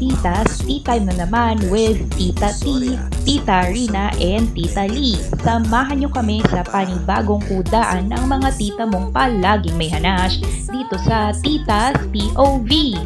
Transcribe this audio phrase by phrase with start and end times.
[0.00, 0.64] Titas!
[0.64, 2.96] Tea time na naman with Tita T,
[3.28, 5.20] Tita Rina, and Tita Lee.
[5.44, 10.40] Samahan nyo kami sa panibagong kudaan ng mga tita mong palaging may hanash
[10.72, 12.96] dito sa Titas POV.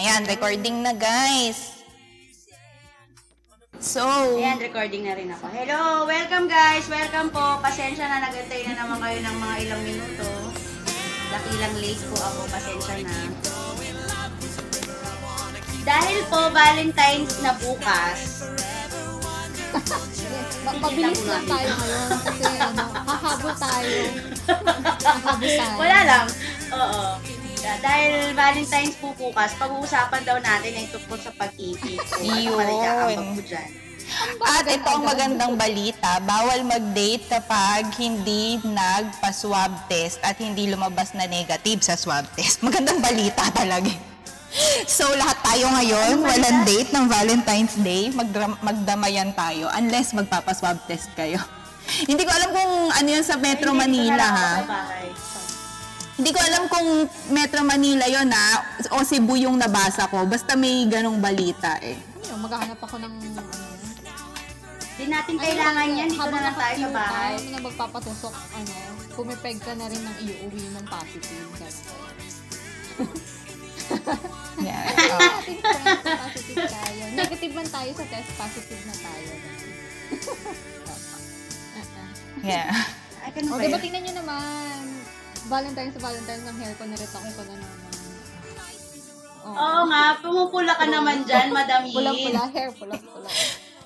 [0.00, 1.84] Ayan, recording na guys.
[3.82, 4.00] So,
[4.40, 5.44] Ayan, recording na rin ako.
[5.52, 6.08] Hello!
[6.08, 6.88] Welcome guys!
[6.88, 7.60] Welcome po!
[7.60, 10.51] Pasensya na, nagantay na naman kayo ng mga ilang minuto.
[11.32, 13.16] Dakilang late po ako, pasensya na.
[15.82, 18.18] Dahil po Valentine's na bukas,
[20.62, 22.84] Ma- mabilis lang tayo ngayon kasi ano,
[23.58, 23.98] tayo.
[25.74, 26.26] wala lang.
[26.70, 27.02] Oo.
[27.58, 31.98] Da- Dahil Valentine's po bukas, pag-uusapan daw natin ay tungkol sa pag-ibig.
[32.14, 33.34] Ano Yun.
[33.34, 33.70] po dyan?
[34.42, 36.18] At ito ang magandang balita.
[36.22, 42.60] Bawal mag-date kapag hindi nagpa-swab test at hindi lumabas na negative sa swab test.
[42.66, 43.90] Magandang balita talaga.
[44.84, 46.28] So, lahat tayo ngayon, balita?
[46.28, 48.12] walang date ng Valentine's Day.
[48.12, 51.40] Magdra- magdamayan tayo unless magpapa-swab test kayo.
[52.10, 54.52] Hindi ko alam kung ano yan sa Metro Manila, ha?
[56.12, 60.28] Hindi ko alam kung Metro Manila yon ha, o Cebu yung nabasa ko.
[60.28, 61.96] Basta may ganong balita eh.
[61.96, 63.61] Ano yun, maghahanap ako ng ano.
[65.02, 66.08] Di natin kailangan yan.
[66.14, 67.34] Dito habang na lang tayo sa bahay.
[67.34, 68.74] ka, na magpapatusok, ano,
[69.18, 71.46] pumipeg ka na rin ng iuwi ng positive.
[74.62, 74.84] Yeah.
[74.94, 75.42] Oh.
[76.06, 77.02] positive tayo.
[77.18, 79.32] Negative man tayo sa test, positive na tayo.
[82.42, 82.74] Yeah.
[83.22, 84.82] Ay, ganun O, ba diba tingnan nyo naman,
[85.46, 87.92] Valentine's sa Valentine's ng hair ko, niretake ko na naman.
[89.46, 89.54] Oh.
[89.54, 91.94] Oo nga, pumupula ka naman dyan, Madam Yin.
[91.94, 93.30] Pulang-pula, hair, pulang-pula.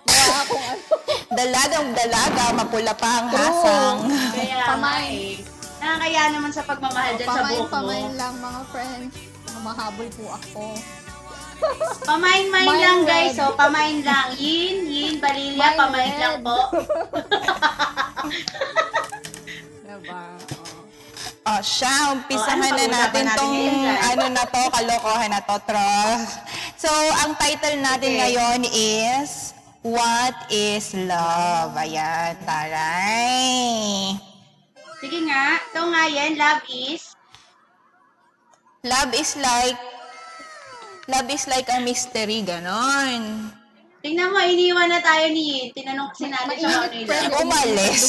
[0.06, 0.82] Gawa akong ano.
[1.28, 3.98] Dalagang dalaga, mapula pa ang hasang.
[4.32, 5.12] Kaya Pamain.
[5.12, 5.34] eh.
[5.76, 7.66] Nakakaya naman sa pagmamahal dyan sa buhok mo.
[7.68, 9.12] Pamain-pamain lang mga friends.
[9.58, 10.64] Mahabol po ako.
[12.04, 13.08] Pamain-main lang red.
[13.08, 14.30] guys, so pamain lang.
[14.36, 16.20] Yin, yin, balilya, Mind pamain red.
[16.20, 16.58] lang po.
[19.82, 20.22] Diba?
[20.52, 20.84] Oh.
[21.48, 23.96] Oh, siya, umpisahan Oh, ano na natin natin tong dyan?
[24.04, 26.42] ano na to, kalokohan na to, trust.
[26.76, 28.20] So, ang title natin Okay.
[28.20, 29.45] ngayon is
[29.86, 31.78] What is Love?
[31.78, 34.18] Ayan, taray.
[34.98, 37.14] Sige nga, ito nga yan, love is.
[38.82, 39.78] Love is like,
[41.06, 43.54] love is like a mystery, ganon.
[44.02, 45.66] Tingnan mo, iniwan na tayo ni Yin.
[45.70, 47.46] Tinanong kasi natin sa Mainit, ano.
[47.46, 48.02] Umalis.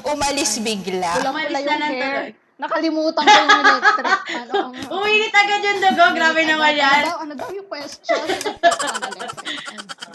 [0.00, 1.12] Umalis bigla.
[1.22, 2.28] Umalis na lang tuloy.
[2.58, 4.18] Nakalimutan ko yung electric.
[4.34, 7.00] Ano, ang- Uminit agad yung dugo, grabe naman Ano yan.
[7.04, 8.24] daw, ano daw yung question?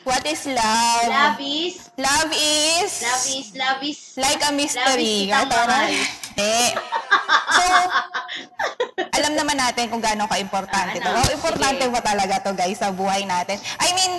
[0.00, 1.08] What is love?
[1.12, 2.92] Love is, Love is...
[3.04, 4.00] love is, love is.
[4.16, 5.28] Like a mystery.
[5.28, 5.92] Love is mahal.
[6.40, 6.72] Eh.
[7.52, 7.64] So,
[9.12, 11.04] alam naman natin kung gaano ka-importante to.
[11.04, 11.20] Ano?
[11.20, 11.92] Oh, importante Sige.
[11.92, 13.60] ba talaga to guys sa buhay natin?
[13.76, 14.12] I mean,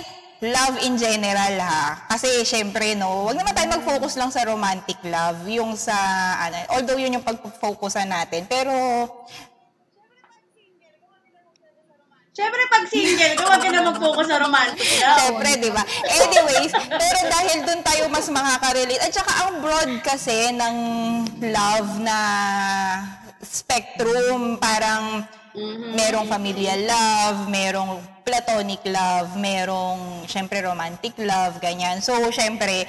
[0.54, 2.06] love in general ha.
[2.10, 5.94] Kasi syempre no, wag naman tayo mag-focus lang sa romantic love, yung sa
[6.46, 8.70] ano, although yun yung pag-focusan natin, pero
[12.32, 15.18] Siyempre, pag single ka, huwag ka na mag-focus sa romantic love.
[15.20, 15.84] Siyempre, di ba?
[16.00, 19.04] Anyways, pero dahil dun tayo mas makaka-relate.
[19.04, 20.76] At saka ang broad kasi ng
[21.52, 22.18] love na
[23.44, 25.28] spectrum, parang
[25.92, 32.00] merong familial love, merong platonic love, merong, syempre, romantic love, ganyan.
[32.00, 32.88] So, syempre,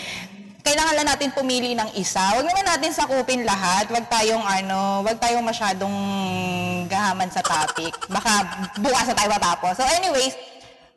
[0.64, 2.24] kailangan lang natin pumili ng isa.
[2.32, 3.92] Huwag naman natin sakupin lahat.
[3.92, 5.92] Huwag tayong ano, huwag tayong masyadong
[6.94, 7.98] gahaman sa topic.
[8.06, 8.32] Baka
[8.78, 9.74] bukas na tayo matapos.
[9.82, 10.38] So anyways,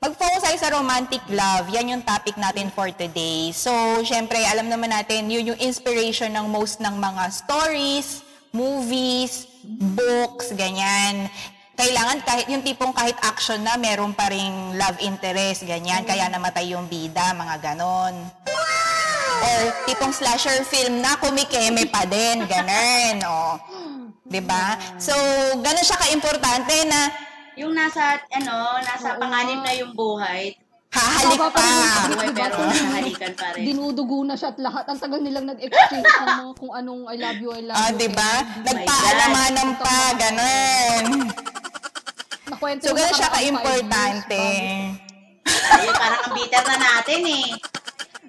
[0.05, 1.73] mag-focus tayo sa romantic love.
[1.73, 3.51] Yan yung topic natin for today.
[3.57, 3.73] So,
[4.05, 8.21] syempre, alam naman natin, yun yung inspiration ng most ng mga stories,
[8.53, 9.49] movies,
[9.97, 11.33] books, ganyan.
[11.77, 16.03] Kailangan kahit yung tipong kahit action na meron pa ring love interest, ganyan.
[16.03, 18.17] Kaya namatay yung bida, mga ganon.
[19.39, 23.17] Or tipong slasher film na kumikeme pa din, ganun.
[23.29, 23.61] O.
[24.25, 24.75] 'Di ba?
[24.97, 25.13] So,
[25.57, 27.13] ganun siya ka-importante na
[27.55, 28.53] Yung nasa, ano,
[28.83, 29.21] nasa Oo.
[29.23, 30.57] panganib na yung buhay.
[30.89, 31.61] hahalik pa
[32.07, 32.49] Buhay Diba?
[32.49, 33.65] pero nahalikan pa rin.
[33.65, 34.85] Dinudugo na siya at lahat.
[34.87, 37.97] Ang tagal nilang nag-exchange ng mga kung anong I love you, I love Ah, you.
[37.97, 38.33] 'di ba?
[38.41, 41.05] and- Nagpaalamanan pa, ganun.
[42.47, 44.43] Nakwento So, ganun siya ka-importante.
[45.47, 47.47] Ayun, parang ang bitter na natin eh.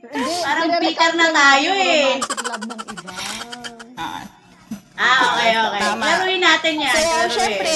[0.07, 2.07] Hindi, Parang bitter na tayo eh.
[2.21, 3.13] love ng iba.
[3.97, 4.21] Ah.
[4.97, 5.81] Ah, okay, okay.
[5.85, 6.05] Tama.
[6.09, 6.93] Laruin natin yan.
[6.93, 7.29] So, laruin.
[7.37, 7.75] syempre,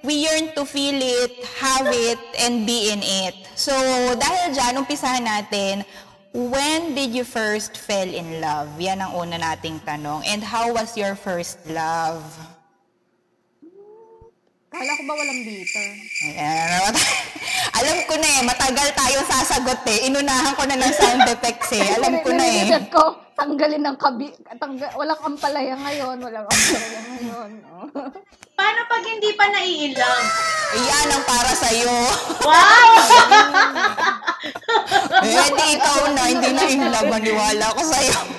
[0.00, 3.36] we yearn to feel it, have it, and be in it.
[3.52, 3.76] So,
[4.16, 5.84] dahil dyan, umpisahan natin,
[6.32, 8.72] when did you first fell in love?
[8.80, 10.24] Yan ang una nating tanong.
[10.24, 12.24] And how was your first love?
[14.68, 15.88] Kala ko ba walang bitter?
[16.28, 16.92] Ayan.
[17.80, 20.12] Alam ko na eh, matagal tayo sasagot eh.
[20.12, 21.96] Inunahan ko na ng sound effects eh.
[21.96, 22.68] Alam ko na eh.
[22.68, 24.28] Nire-reset ko, tanggalin ng kabi,
[24.60, 27.50] tangga, walang ampalaya ngayon, walang ampalaya ngayon.
[27.64, 27.88] Oh.
[28.58, 30.24] Paano pag hindi pa naiilang?
[30.76, 31.96] Yan ang para sa'yo.
[32.44, 32.92] Wow!
[35.24, 37.08] eh, hindi ikaw na, hindi na love.
[37.08, 38.37] Maniwala ko sa'yo.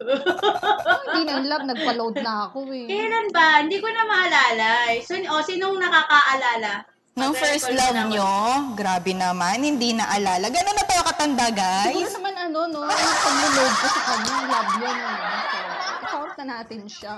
[1.14, 2.86] Hindi na love, nagpa-load na ako eh.
[2.90, 3.62] Kailan ba?
[3.62, 4.70] Hindi ko na maalala.
[5.00, 6.84] So, o, sinong nakakaalala?
[7.14, 8.10] Nung first love na ako.
[8.10, 8.30] nyo,
[8.74, 10.50] grabe naman, hindi naalala.
[10.50, 12.14] Gano'n na tayo katanda, Siguro guys.
[12.18, 14.96] naman ano, no, pag-load ko sa kanya, love yun.
[14.98, 15.14] Eh.
[15.14, 15.58] So,
[15.94, 17.14] i-count na natin siya.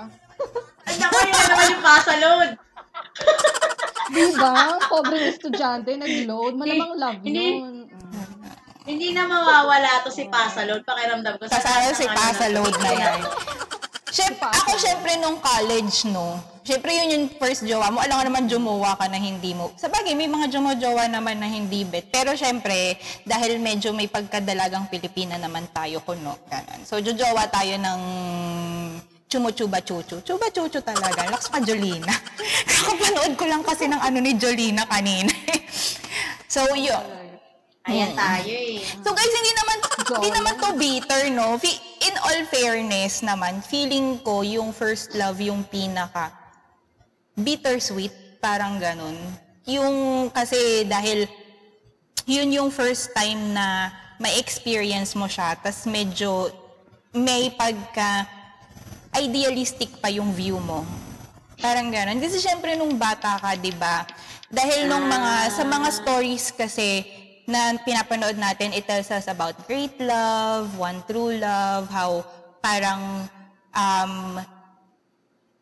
[0.84, 2.50] Ang naku, yun na naman yung pasalod.
[4.06, 4.54] Diba?
[4.86, 6.52] Pobreng estudyante, nag-load.
[6.60, 7.85] Malamang love yun.
[8.86, 10.86] Hindi na mawawala to si pasalod.
[10.86, 11.50] Pakiramdam ko.
[11.50, 13.20] Lahat si ng ano Pasa na- yan.
[14.16, 16.40] Siyempre, ako syempre nung college, no?
[16.64, 18.00] Syempre yun yung first jowa mo.
[18.00, 19.76] Alam ko naman jumuwa ka na hindi mo.
[19.76, 22.08] Sa bagay, may mga jumo-jowa naman na hindi bet.
[22.08, 22.96] Pero syempre,
[23.28, 26.32] dahil medyo may pagkadalagang Pilipina naman tayo kuno.
[26.48, 26.80] Ganun.
[26.88, 28.00] So, jojowa tayo ng
[29.28, 30.24] chumuchuba chuchu.
[30.24, 31.28] Chuba chuchu talaga.
[31.28, 32.14] Laks pa Jolina.
[32.72, 35.34] Kakapanood ko lang kasi ng ano ni Jolina kanina.
[36.48, 37.25] so, yun.
[37.86, 38.82] Ayan tayo eh.
[39.02, 41.58] So guys, hindi naman hindi naman to bitter, no?
[42.02, 46.46] In all fairness naman, feeling ko yung first love yung pinaka
[47.36, 49.14] bittersweet, parang ganun.
[49.68, 51.28] Yung kasi dahil
[52.24, 56.48] yun yung first time na may experience mo siya, tas medyo
[57.12, 58.24] may pagka
[59.20, 60.82] idealistic pa yung view mo.
[61.60, 62.20] Parang gano'n.
[62.20, 64.04] Kasi syempre nung bata ka, di ba?
[64.48, 67.04] Dahil nung mga, sa mga stories kasi
[67.46, 72.26] na pinapanood natin, it tells us about great love, one true love, how
[72.58, 73.30] parang
[73.70, 74.42] um,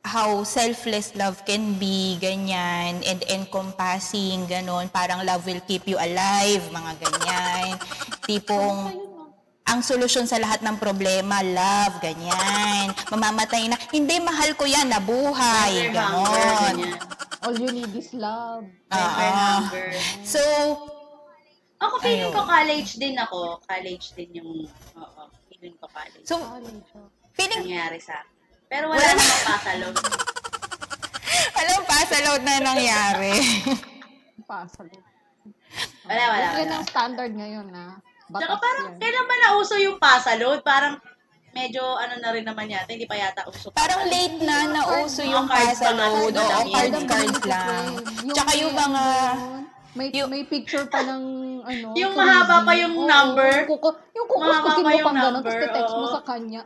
[0.04, 4.92] how selfless love can be, ganyan, and encompassing, ganon.
[4.92, 7.80] Parang love will keep you alive, mga ganyan.
[8.28, 9.00] Tipong,
[9.64, 12.92] ang solusyon sa lahat ng problema, love, ganyan.
[13.08, 17.00] Mamamatay na, hindi, mahal ko yan, nabuhay, ganon.
[17.44, 18.68] All you need is love.
[18.92, 19.92] Hunger.
[20.24, 20.40] So,
[21.78, 22.34] Ako feeling Ayun.
[22.34, 23.38] ko college din ako.
[23.60, 24.50] College din yung,
[24.94, 26.24] oo, feeling ko college.
[26.24, 26.86] so, College,
[27.32, 28.32] feeling, nangyari sa akin.
[28.66, 29.12] Pero wala Wala.
[29.12, 29.94] namang pasalod.
[31.60, 33.34] alam pa sa load na nangyari.
[34.48, 34.96] Pasalo.
[36.04, 36.74] Wala, wala, Yan wala.
[36.76, 37.96] ang standard ngayon na.
[38.24, 38.98] Tsaka Batas parang, yan.
[38.98, 40.58] kailan ba nauso yung pasalod?
[40.62, 40.94] Parang,
[41.52, 43.70] medyo ano na rin naman yata, hindi pa yata uso.
[43.70, 46.34] Parang late na nauso yung pasa load.
[46.34, 47.84] Oo, cards, cards lang.
[48.26, 49.02] Tsaka yung mga...
[49.94, 51.22] may, yung- may picture pa ng
[51.64, 51.88] ano.
[51.96, 52.28] Yung crazy.
[52.28, 53.50] mahaba pa yung Oo, number.
[53.64, 56.14] Yung, kuko, yung Mahaba kukuskusin pa mo yung pang number, tapos text mo oo.
[56.14, 56.62] sa kanya.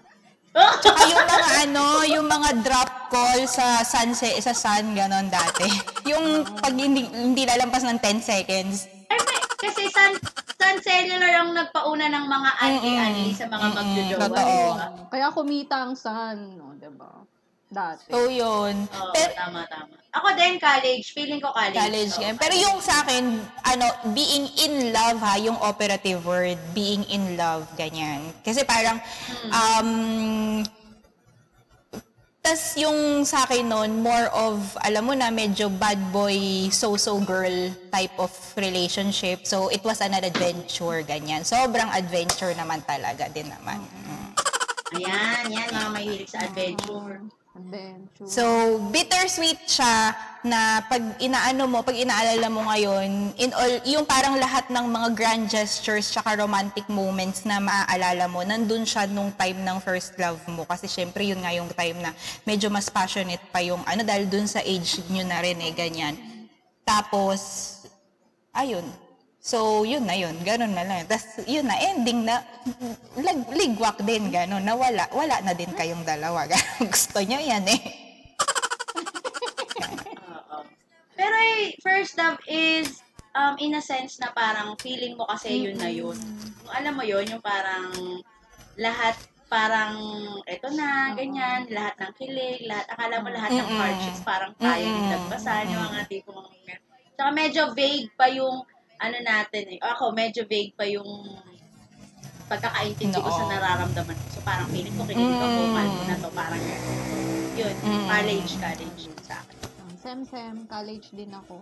[0.83, 5.69] Tsaka yung mga ano, yung mga drop call sa sunset, sa sun, ganon dati.
[6.09, 8.89] Yung pag hindi, hindi lalampas ng 10 seconds.
[9.07, 10.13] Ay, may, kasi Sun,
[10.57, 14.21] Sun Cellular ang nagpauna ng mga anti-anti sa mga magjojowa.
[14.25, 14.47] Totoo.
[14.49, 14.87] diba?
[15.13, 17.23] Kaya kumita ang sun, no, diba?
[17.69, 18.09] Dati.
[18.09, 18.89] So, yun.
[18.89, 19.98] Oo, Pero, tama, tama.
[20.19, 21.15] Ako din, college.
[21.15, 21.79] Feeling ko college.
[21.79, 22.35] college game.
[22.35, 27.71] Pero yung sa akin, ano, being in love ha, yung operative word, being in love,
[27.79, 28.35] ganyan.
[28.43, 28.99] Kasi parang,
[29.55, 30.61] um,
[32.43, 37.71] tas yung sa akin nun, more of, alam mo na, medyo bad boy, so-so girl
[37.95, 39.47] type of relationship.
[39.47, 41.47] So, it was an adventure, ganyan.
[41.47, 43.87] Sobrang adventure naman talaga din naman.
[43.87, 44.29] Mm.
[44.99, 47.23] Ayan, yan, mga mahilig sa adventure.
[47.59, 48.27] Adventure.
[48.31, 48.45] So,
[48.95, 50.15] bittersweet siya
[50.47, 55.09] na pag inaano mo, pag inaalala mo ngayon, in all, yung parang lahat ng mga
[55.19, 60.39] grand gestures tsaka romantic moments na maaalala mo, nandun siya nung time ng first love
[60.47, 60.63] mo.
[60.71, 62.15] Kasi syempre, yun nga yung time na
[62.47, 66.15] medyo mas passionate pa yung ano, dahil dun sa age nyo na rin eh, ganyan.
[66.87, 67.43] Tapos,
[68.55, 68.87] ayun.
[69.49, 70.37] So, yun na yun.
[70.45, 71.09] Ganun na lang.
[71.09, 72.45] Tapos, yun na, ending na,
[73.17, 74.61] lag, ligwak din, ganun.
[74.61, 76.45] Na wala, wala na din kayong dalawa.
[76.93, 77.81] Gusto nyo yan eh.
[81.17, 83.01] Pero eh, first love is,
[83.33, 86.21] um, in a sense na parang feeling mo kasi yun na yun.
[86.61, 87.89] Kung alam mo yun, yung parang
[88.77, 89.17] lahat
[89.49, 89.97] parang
[90.45, 95.09] eto na, ganyan, lahat ng kilig, lahat, akala mo lahat ng hardships parang kaya din
[95.09, 96.45] lagpasan, yung mga tipong,
[97.17, 98.61] tsaka medyo vague pa yung,
[98.99, 101.07] ano natin eh, ako medyo vague pa yung
[102.49, 104.27] pagkakaintindi ko sa nararamdaman ko.
[104.33, 105.71] So parang feeling ko kinilig ako, Mm.
[105.71, 106.63] mahal ko na to, parang
[107.55, 108.07] yun, Mm.
[108.09, 109.57] college, college yun sa akin.
[109.99, 111.61] Sem-sem, college din ako.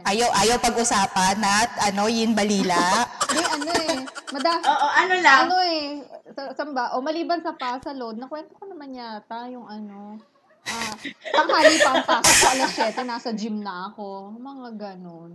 [0.00, 2.78] Ayaw, ayaw pag-usapan at ano, yin balila.
[3.28, 3.98] Hindi, ano eh.
[4.30, 6.00] Mada, Oo, ano lang, ano eh.
[6.30, 6.94] Sa, saan ba?
[6.94, 10.16] O maliban sa pasa load, nakwento ko naman yata yung ano,
[10.60, 10.92] Ah,
[11.32, 14.28] tanghali pa ang pasok sa alas 7, nasa gym na ako.
[14.36, 15.32] Mga ganon.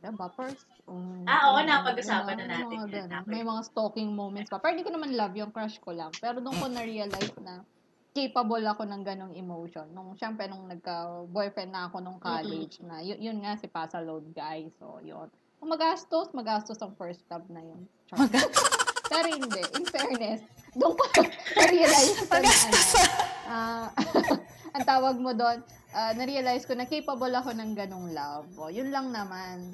[0.00, 0.32] Diba?
[0.32, 3.08] First, um, Ah, oo, napag-usapan na mga- natin mga yun.
[3.10, 4.56] Napag- May mga stalking moments pa.
[4.56, 6.08] Pero hindi ko naman love yung crush ko lang.
[6.16, 7.60] Pero doon ko na-realize na
[8.10, 9.86] capable ako ng ganong emotion.
[9.90, 14.32] Nung, syempre, nung nagka-boyfriend na ako nung college na, yun, yun nga si Pasa Load
[14.32, 14.66] guy.
[14.74, 15.28] So, yun.
[15.56, 17.84] Kung magastos, magastos ang first love na yun.
[19.06, 19.62] Pero hindi.
[19.74, 20.40] In fairness,
[20.72, 21.04] doon ko
[21.60, 22.78] na-realize ko na ano,
[23.46, 23.86] ah,
[24.76, 25.58] ang tawag mo doon,
[25.92, 28.46] ah, na-realize ko na capable ako ng ganong love.
[28.58, 29.64] O, yun lang naman.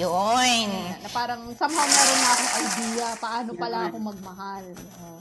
[0.00, 0.68] Yun.
[1.04, 4.64] Na parang somehow meron na akong idea paano pala ako magmahal.
[5.04, 5.20] Oh,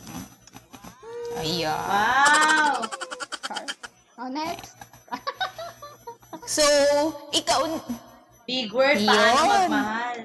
[1.44, 1.68] Ayan.
[1.68, 2.88] Wow!
[3.44, 3.66] char.
[4.18, 4.74] Oh, next.
[6.48, 6.64] So,
[7.36, 7.68] ikaw,
[8.48, 9.68] Big word, paano Yun.
[9.68, 10.18] magmahal?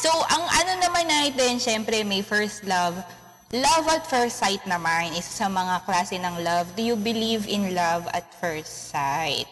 [0.00, 2.96] so, ang ano naman natin, syempre, may first love.
[3.50, 6.70] Love at first sight naman, isa sa mga klase ng love.
[6.78, 9.50] Do you believe in love at first sight?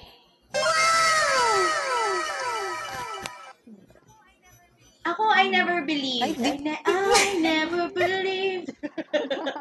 [5.02, 6.22] Ako, I never believed.
[6.22, 8.70] I, di- ne- I never believed.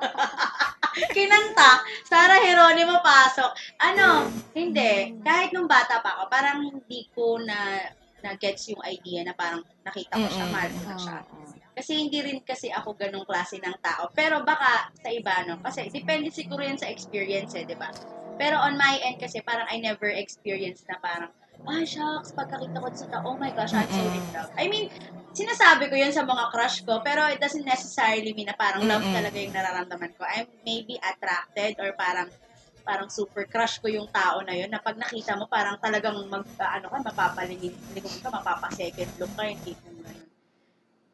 [1.17, 3.57] Kinanta, Sarah Geronimo pasok.
[3.81, 5.17] Ano, hindi.
[5.25, 7.89] Kahit nung bata pa ako, parang hindi ko na
[8.21, 11.17] na-gets yung idea na parang nakita ko siya, mahal ko na siya.
[11.77, 14.09] Kasi hindi rin kasi ako ganong klase ng tao.
[14.17, 15.61] Pero baka sa iba, no?
[15.61, 17.85] Kasi depende siguro yan sa experience, eh, di ba?
[18.41, 21.29] Pero on my end kasi parang I never experienced na parang,
[21.69, 24.49] ay, shucks, pagkakita ko sa tao, oh my gosh, I'm so in love.
[24.57, 24.89] I mean,
[25.37, 29.05] sinasabi ko yun sa mga crush ko, pero it doesn't necessarily mean na parang love
[29.13, 30.25] talaga yung nararamdaman ko.
[30.25, 32.33] I'm maybe attracted or parang
[32.87, 36.47] parang super crush ko yung tao na yun na pag nakita mo parang talagang mag
[36.63, 39.96] ah, ano ka mapapalingin lingon ka mapapa second look ka tipo mo.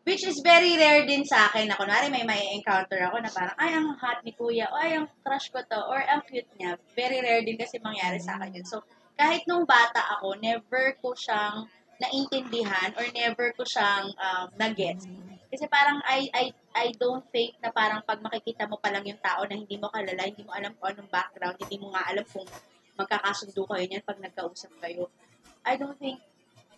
[0.04, 3.56] Which is very rare din sa akin na kunwari may may encounter ako na parang
[3.56, 6.76] ay ang hot ni kuya o ay ang crush ko to or ang cute niya.
[6.92, 8.68] Very rare din kasi mangyari sa akin yun.
[8.68, 8.84] So
[9.16, 11.72] kahit nung bata ako, never ko siyang
[12.04, 15.08] naintindihan or never ko siyang um, na-gets.
[15.48, 19.22] Kasi parang I, I, I don't think na parang pag makikita mo pa lang yung
[19.22, 22.26] tao na hindi mo kalala, hindi mo alam kung anong background, hindi mo nga alam
[22.28, 22.50] kung
[22.98, 25.08] magkakasundo kayo niyan pag nagkausap kayo.
[25.64, 26.20] I don't think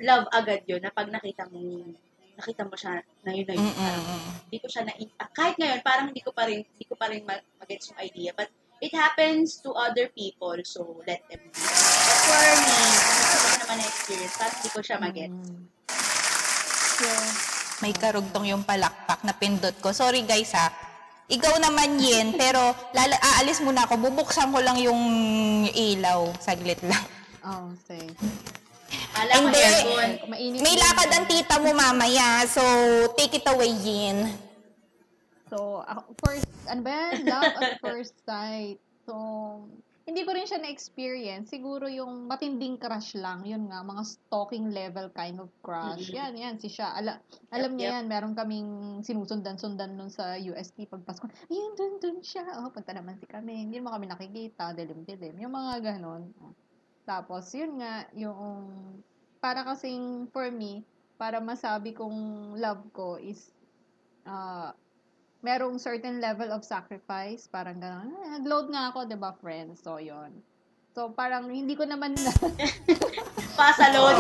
[0.03, 1.88] love agad yun na pag nakita mo
[2.35, 3.71] nakita mo siya na yun na yun.
[3.73, 4.05] Parang
[4.47, 7.05] hindi ko siya na ah, kahit ngayon parang hindi ko pa rin hindi ko pa
[7.07, 8.51] rin ma- magets yung idea but
[8.83, 11.61] it happens to other people so let them be.
[11.63, 15.33] But for me, hindi ko naman na-experience parang hindi ko siya magets.
[15.35, 15.61] Mm.
[16.95, 17.07] So,
[17.83, 19.91] May karugtong yung palakpak na pindot ko.
[19.91, 20.71] Sorry guys ha.
[21.25, 23.99] Ikaw naman yin, pero lala, aalis muna ako.
[23.99, 25.01] Bubuksan ko lang yung
[25.73, 26.31] ilaw.
[26.39, 27.03] Saglit lang.
[27.43, 27.99] oh, say.
[29.15, 30.11] Alam mo aircon.
[30.29, 32.61] Mainit May lakad ang tita mo mamaya, so
[33.15, 34.27] take it away yin.
[35.47, 35.85] So,
[36.25, 37.23] first, ano ba yan?
[37.29, 38.81] Love at first sight.
[39.05, 39.13] So,
[40.05, 41.49] hindi ko rin siya na-experience.
[41.49, 43.41] Siguro yung matinding crush lang.
[43.41, 46.13] Yun nga, mga stalking level kind of crush.
[46.13, 46.17] Mhm.
[46.17, 46.55] Yan, yan.
[46.61, 46.93] Si siya.
[46.93, 47.17] Ala,
[47.49, 47.93] alam Yep, niya yep.
[47.97, 48.05] yan.
[48.05, 48.69] Meron kaming
[49.01, 51.25] sinusundan-sundan nun sa UST pagpasko.
[51.49, 52.45] Ayun, dun, dun siya.
[52.61, 53.65] Oh, punta naman si kami.
[53.65, 54.77] Hindi mo kami nakikita.
[54.77, 55.41] Dilim-dilim.
[55.41, 56.29] Yung mga ganon.
[57.05, 58.65] Tapos, yun nga, yung,
[59.38, 60.81] para kasing, for me,
[61.15, 62.17] para masabi kong
[62.55, 63.53] love ko is,
[64.25, 64.74] ah,
[65.39, 68.09] merong certain level of sacrifice, parang gano'n.
[68.12, 69.79] Ah, Nag-load nga ako, 'di ba, friends?
[69.79, 70.33] So, yon
[70.91, 72.31] So, parang hindi ko naman na...
[73.53, 74.15] Pasa load.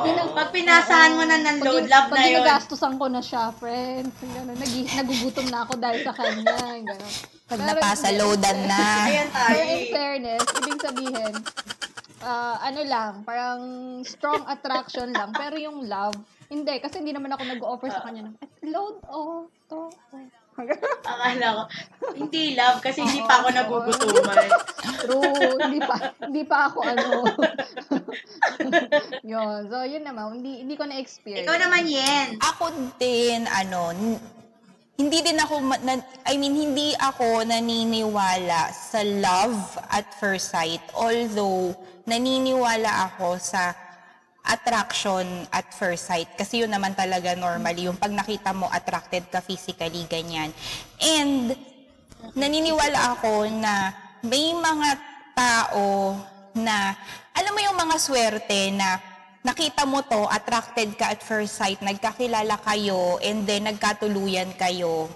[0.00, 2.40] Pinang- Pag pinasahan mo na ng Pag- load, love pag na yun.
[2.40, 4.14] ginagastusan ko na siya, friends.
[4.16, 4.54] Gano'n.
[4.54, 6.56] Nag, nagugutom na ako dahil sa kanya.
[6.80, 7.12] Gano'n.
[7.44, 8.80] Pag Pero- napasa loadan na.
[9.04, 9.50] Ayan tayo.
[9.50, 11.32] Pero in fairness, ibig sabihin,
[12.22, 13.60] ah, ano lang, parang
[14.06, 15.34] strong attraction lang.
[15.34, 16.16] Pero yung love,
[16.48, 16.78] hindi.
[16.78, 19.90] Kasi hindi naman ako nag-offer sa kanya ng, "Eh, load, oh, to.
[19.90, 21.62] oh." Akala ko,
[22.12, 24.36] hindi love kasi hindi pa ako nagugutuman.
[25.00, 25.56] True.
[25.64, 25.96] hindi pa,
[26.28, 27.08] hindi pa ako ano.
[29.32, 29.58] yun.
[29.72, 30.38] So, yun naman.
[30.38, 31.48] Hindi, hindi ko na-experience.
[31.48, 32.36] Ikaw naman, Yen.
[32.36, 32.68] Ako
[33.00, 34.20] din, ano, n-
[35.00, 40.84] hindi din ako, na, I mean, hindi ako naniniwala sa love at first sight.
[40.92, 41.72] Although,
[42.06, 43.74] naniniwala ako sa
[44.42, 46.26] attraction at first sight.
[46.34, 47.86] Kasi yun naman talaga normally.
[47.86, 50.50] Yung pag nakita mo, attracted ka physically, ganyan.
[50.98, 51.54] And,
[52.34, 54.88] naniniwala ako na may mga
[55.34, 56.14] tao
[56.54, 56.94] na,
[57.34, 58.98] alam mo yung mga swerte na
[59.42, 65.10] nakita mo to, attracted ka at first sight, nagkakilala kayo, and then nagkatuluyan kayo.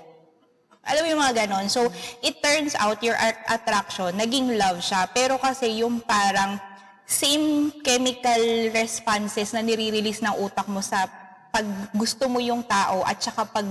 [0.87, 1.67] Alam mo yung mga ganon.
[1.67, 1.91] So,
[2.23, 5.11] it turns out your at- attraction, naging love siya.
[5.11, 6.59] Pero kasi yung parang
[7.07, 11.07] same chemical responses na nire-release ng utak mo sa
[11.55, 13.65] pag gusto mo yung tao at saka pag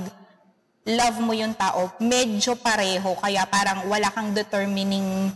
[0.85, 3.17] love mo yung tao, medyo pareho.
[3.19, 5.33] Kaya parang wala kang determining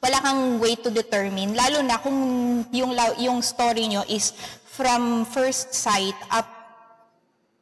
[0.00, 2.16] wala kang way to determine lalo na kung
[2.72, 4.32] yung yung story nyo is
[4.64, 6.48] from first sight up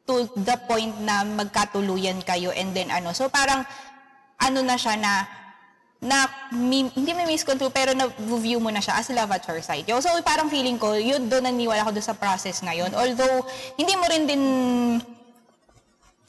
[0.07, 3.67] to the point na magkatuluyan kayo and then ano so parang
[4.39, 5.27] ano na siya na
[6.05, 8.05] na mi, hindi may misconstrue pero na
[8.37, 9.89] view mo na siya as love at first sight.
[9.89, 12.93] So parang feeling ko yun doon naniwala ko doon sa process na yun.
[12.93, 13.41] Although
[13.75, 14.43] hindi mo rin din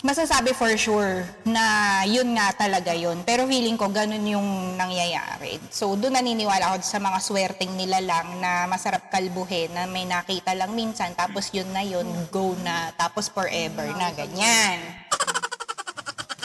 [0.05, 3.21] masasabi for sure na yun nga talaga yun.
[3.25, 5.61] Pero feeling ko ganun yung nangyayari.
[5.69, 10.57] So doon naniniwala ako sa mga swerteng nila lang na masarap kalbuhin na may nakita
[10.57, 14.81] lang minsan tapos yun na yun, go na, tapos forever na, ganyan.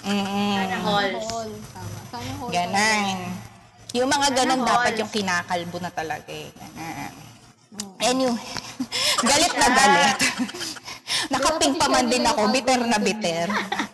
[0.02, 0.54] Mm-mm.
[0.58, 0.78] Sana.
[0.82, 1.81] All.
[2.12, 3.08] Sana.
[3.96, 5.00] Yung mga Sana dapat all.
[5.04, 6.52] yung kinakalbo na talaga eh.
[6.52, 7.14] Ganon.
[8.04, 8.48] Anyway,
[9.32, 10.20] galit na galit.
[11.34, 13.48] Nakaping pa man din ako, bitter na bitter.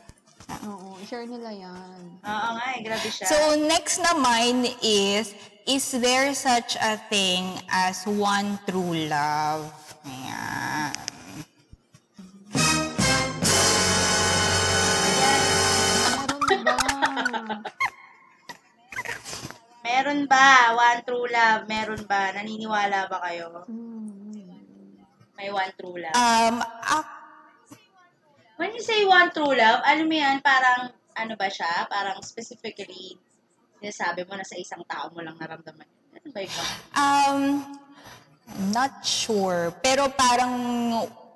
[0.70, 2.02] Oo, share nila yan.
[2.26, 3.26] Oo nga eh, grabe siya.
[3.30, 5.38] So next na mine is,
[5.70, 9.70] is there such a thing as one true love?
[10.06, 10.94] Ayan.
[16.58, 17.77] Meron ba?
[19.88, 20.76] Meron ba?
[20.76, 22.36] One true love, meron ba?
[22.36, 23.64] Naniniwala ba kayo?
[25.40, 26.12] May one true love.
[26.12, 27.16] Um, ak-
[28.58, 31.86] When you say one true love, alam mo yan, parang, ano ba siya?
[31.88, 33.14] Parang specifically,
[33.78, 35.86] sinasabi mo na sa isang tao mo lang naramdaman.
[36.18, 36.66] Ano ba yun?
[36.98, 37.42] Um,
[38.74, 39.70] not sure.
[39.86, 40.58] Pero parang,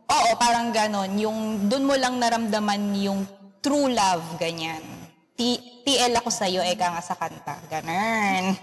[0.10, 1.14] oo, parang ganon.
[1.22, 3.22] Yung, dun mo lang naramdaman yung
[3.62, 4.82] true love, ganyan.
[5.42, 7.58] T- TL ako sa'yo, eka nga sa kanta.
[7.66, 8.54] Ganon.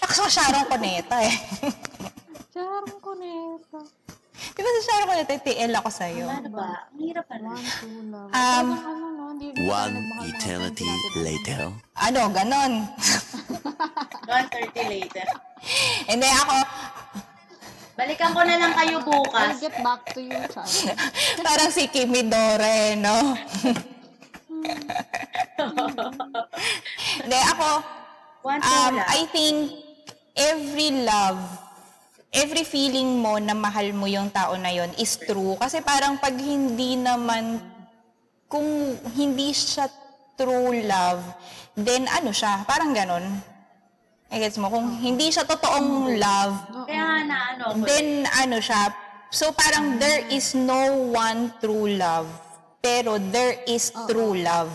[0.00, 1.36] Ako sa Sharon Cuneta eh.
[2.56, 3.84] Charong ko nito.
[4.32, 6.24] Di ba sa Sharon Cuneta, TL ako sa'yo?
[6.24, 6.88] Ano ba?
[6.88, 7.52] Ang hirap ano.
[7.52, 8.32] Love.
[8.32, 9.04] Um, ano,
[9.68, 9.96] One
[10.32, 10.88] eternity
[11.20, 11.68] later.
[12.00, 12.88] Ano, ganon.
[14.24, 15.26] 1.30 later.
[16.08, 16.54] Hindi ako,
[17.96, 19.56] Balikan ko na lang kayo I'll bukas.
[19.56, 20.68] get back to you, Char.
[21.48, 23.16] parang si Kimi Dore, no?
[27.24, 27.70] Hindi, ako,
[28.46, 28.94] Um.
[29.02, 29.74] I think
[30.38, 31.42] every love,
[32.30, 35.58] every feeling mo na mahal mo yung tao na yon is true.
[35.58, 37.58] Kasi parang pag hindi naman,
[38.46, 39.90] kung hindi siya
[40.38, 41.26] true love,
[41.74, 43.24] then ano siya, parang ganon.
[44.26, 47.86] I gets mo, kung hindi siya totoong love, Kaya na ano ko.
[47.86, 48.90] then ano siya,
[49.30, 52.26] so parang there is no one true love,
[52.82, 54.70] pero there is true love.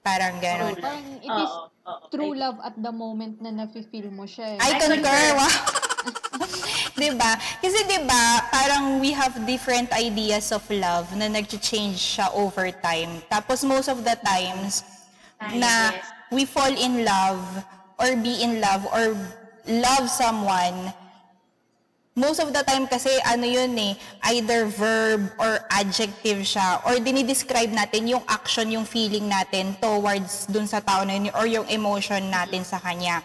[0.00, 0.72] Parang ganon.
[0.74, 2.08] Parang it is Oo, oo.
[2.08, 4.56] true love at the moment na nafe-feel mo siya.
[4.56, 4.58] eh.
[4.58, 5.04] I I concur.
[5.04, 5.28] concur.
[6.30, 6.48] Wow.
[6.96, 7.32] 'Di ba?
[7.60, 13.20] Kasi 'di ba, parang we have different ideas of love na nag-change siya over time.
[13.28, 14.80] Tapos most of the times
[15.52, 16.04] na yes.
[16.32, 17.44] we fall in love
[18.00, 19.12] or be in love or
[19.68, 20.90] love someone
[22.20, 23.94] most of the time kasi ano yun eh,
[24.34, 30.66] either verb or adjective siya or dinidescribe natin yung action, yung feeling natin towards dun
[30.66, 33.22] sa tao na yun or yung emotion natin sa kanya.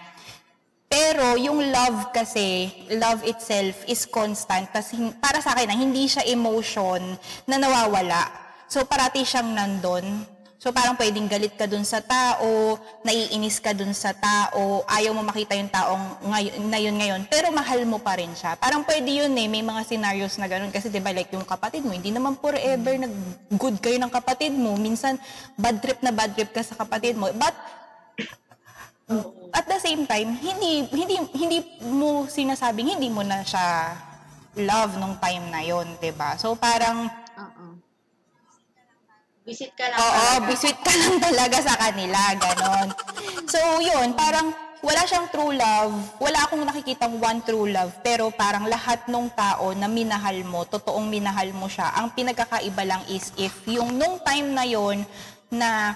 [0.86, 4.70] Pero yung love kasi, love itself is constant.
[4.72, 7.02] Hin- para sa akin, hindi siya emotion
[7.50, 8.32] na nawawala.
[8.70, 10.35] So parati siyang nandun.
[10.66, 15.22] So parang pwedeng galit ka dun sa tao, naiinis ka dun sa tao, ayaw mo
[15.22, 18.58] makita yung taong ngayon, na yun ngayon, pero mahal mo pa rin siya.
[18.58, 20.74] Parang pwede yun eh, may mga scenarios na ganun.
[20.74, 24.74] Kasi 'di ba like yung kapatid mo, hindi naman forever nag-good kayo ng kapatid mo.
[24.74, 25.22] Minsan,
[25.54, 27.30] bad trip na bad trip ka sa kapatid mo.
[27.38, 27.54] But
[29.54, 31.58] at the same time, hindi hindi hindi
[31.94, 33.94] mo sinasabing hindi mo na siya
[34.58, 36.34] love nung time na yon, 'di ba?
[36.42, 37.25] So parang.
[39.46, 40.02] Visit ka lang.
[40.02, 40.48] oo, talaga.
[40.50, 42.90] biswit ka lang talaga sa kanila, ganon.
[43.46, 44.50] So yun, parang
[44.82, 49.78] wala siyang true love, wala akong nakikitang one true love, pero parang lahat ng tao
[49.78, 54.50] na minahal mo, totoong minahal mo siya, ang pinagkakaiba lang is if yung nung time
[54.50, 55.06] na yon
[55.54, 55.94] na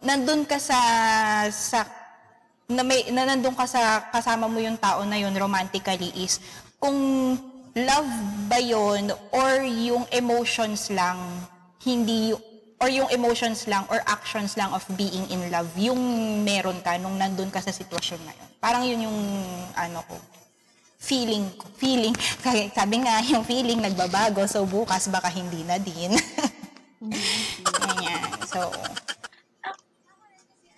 [0.00, 0.80] nandun ka sa
[1.52, 1.84] sa
[2.72, 6.40] na, may, na nandun ka sa kasama mo yung tao na yun romantically is
[6.80, 7.36] kung
[7.76, 8.12] love
[8.48, 11.20] ba yun or yung emotions lang
[11.82, 12.34] hindi
[12.82, 15.98] or yung emotions lang or actions lang of being in love yung
[16.42, 19.18] meron ka nung nandun ka sa sitwasyon na yun parang yun yung
[19.78, 20.18] ano ko
[20.98, 22.14] feeling ko feeling
[22.78, 26.14] sabi nga yung feeling nagbabago so bukas baka hindi na din
[27.02, 28.30] Ganyan.
[28.46, 28.70] so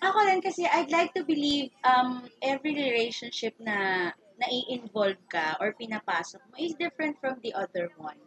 [0.05, 6.41] Ako rin kasi I'd like to believe um every relationship na nai-involve ka or pinapasok
[6.45, 8.17] mo is different from the other one.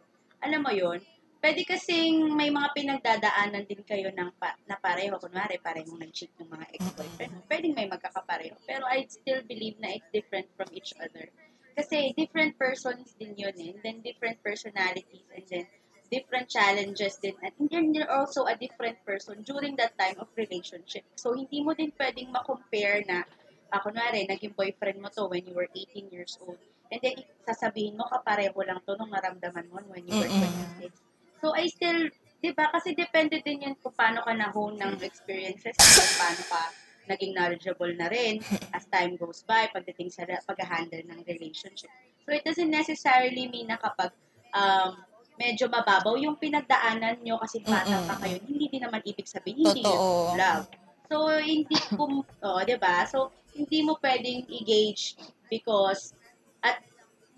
[0.42, 1.02] alam mo yon
[1.38, 5.14] pwede kasing may mga pinagdadaanan din kayo ng pa, na pareho.
[5.22, 7.32] Kunwari, parehong nag-cheat ng mga ex-boyfriend.
[7.46, 8.58] Pwedeng may magkakapareho.
[8.66, 11.30] Pero I still believe na it's different from each other.
[11.78, 13.70] Kasi different persons din yun eh.
[13.70, 15.26] And then different personalities.
[15.30, 15.66] And then
[16.10, 17.38] different challenges din.
[17.38, 21.06] And then you're also a different person during that time of relationship.
[21.14, 23.22] So, hindi mo din pwedeng ma-compare na,
[23.70, 26.58] ah, kunwari, naging boyfriend mo to when you were 18 years old.
[26.90, 30.82] And then, sasabihin mo, kapareho lang to nung naramdaman mo when you were Mm-mm.
[30.82, 31.07] 26.
[31.38, 32.10] So, I still,
[32.42, 36.60] di ba, kasi depende din yun kung paano ka na-hone ng experiences, kung paano ka
[37.08, 38.36] naging knowledgeable na rin
[38.76, 41.88] as time goes by pagdating sa pag-handle ng relationship.
[42.28, 44.12] So, it doesn't necessarily mean na kapag
[44.52, 45.00] um,
[45.38, 49.86] medyo mababaw yung pinagdaanan nyo kasi bata pa kayo, hindi din naman ibig sabihin hindi
[49.86, 50.34] Totoo.
[50.34, 50.66] yun love.
[51.08, 53.08] So, hindi kung, oh, di ba?
[53.08, 55.16] So, hindi mo pwedeng i-gauge
[55.48, 56.12] because
[56.60, 56.84] at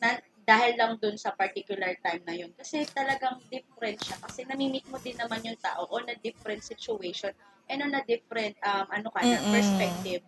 [0.03, 2.51] na, dahil lang dun sa particular time na yun.
[2.57, 4.17] Kasi talagang different siya.
[4.19, 7.31] Kasi namimit mo din naman yung tao on a different situation
[7.71, 9.53] and on a different, um, ano ka na, Mm-mm.
[9.53, 10.23] perspective.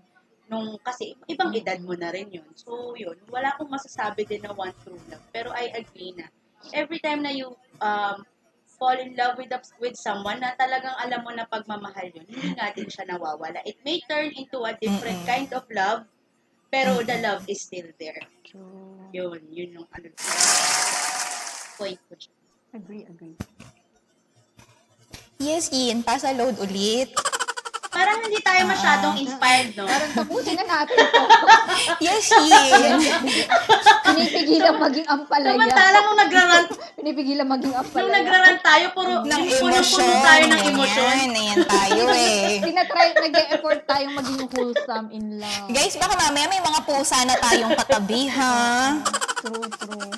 [0.47, 2.47] Nung, kasi ibang edad mo na rin yun.
[2.55, 3.17] So, yun.
[3.33, 5.25] Wala akong masasabi din na one true love.
[5.33, 6.29] Pero I agree na
[6.71, 7.51] every time na you
[7.83, 8.23] um,
[8.79, 12.55] fall in love with a- with someone na talagang alam mo na pagmamahal yun, hindi
[12.55, 13.63] nga din siya nawawala.
[13.67, 15.31] It may turn into a different Mm-mm.
[15.31, 16.07] kind of love,
[16.73, 18.17] pero the love is still there.
[18.49, 18.97] True.
[19.13, 20.09] Yun, yun yung ano,
[21.77, 22.37] point ko dyan.
[22.73, 23.37] Agree, agree.
[25.37, 26.01] Yes, Ian.
[26.01, 27.13] Pasa load ulit.
[27.93, 29.85] Parang hindi tayo masyadong inspired, no?
[29.85, 31.23] Parang tapusin na natin to.
[32.01, 32.99] Yes, Ian.
[34.03, 35.55] Pinipigilan maging ampalaya.
[35.55, 38.17] Samantalang nung nagrarant, Pinipigilan maging nung ampalaya.
[38.17, 40.09] nagrarant tayo, puro ng emosyon.
[40.23, 41.07] tayo ng emosyon.
[41.07, 42.59] Ayan, ayan tayo eh.
[42.61, 45.69] Tinatry, nag-e-effort tayong maging wholesome in love.
[45.69, 48.57] Guys, baka mamaya may mga pusa na tayong katabi, ha?
[49.39, 50.11] True, true.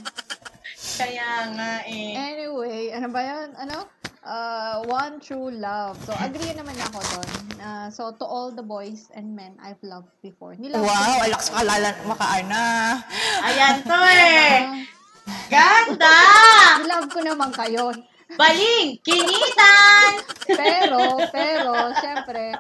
[0.95, 2.15] Kaya nga eh.
[2.15, 3.49] Anyway, ano ba yun?
[3.57, 3.77] Ano?
[4.25, 6.01] Uh, one true love.
[6.09, 7.31] So, agree naman ako doon.
[7.61, 10.57] Uh, so, to all the boys and men I've loved before.
[10.57, 12.65] Nilove Wow, naman alaks kalala makaana.
[13.45, 14.89] Ayan to eh.
[15.53, 16.17] Ganda!
[16.81, 17.93] Nilove ko naman kayo.
[18.33, 18.97] Baling!
[19.05, 20.25] Kinitan!
[20.49, 22.57] Pero, pero, syempre,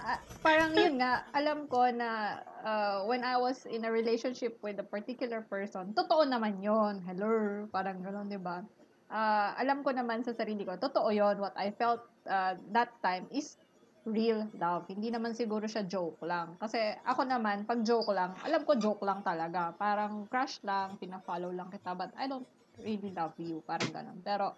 [0.00, 4.80] ah, parang yun nga, alam ko na uh, when I was in a relationship with
[4.80, 8.64] a particular person, totoo naman yon Hello, parang gano'n, di ba?
[9.12, 13.28] Ah, alam ko naman sa sarili ko, totoo yon What I felt uh, that time
[13.28, 13.60] is
[14.08, 14.88] real love.
[14.88, 16.56] Hindi naman siguro siya joke lang.
[16.56, 19.76] Kasi ako naman, pag joke lang, alam ko joke lang talaga.
[19.76, 22.48] Parang crush lang, pina-follow lang kita, but I don't
[22.80, 23.60] really love you.
[23.68, 24.18] Parang ganun.
[24.24, 24.56] Pero,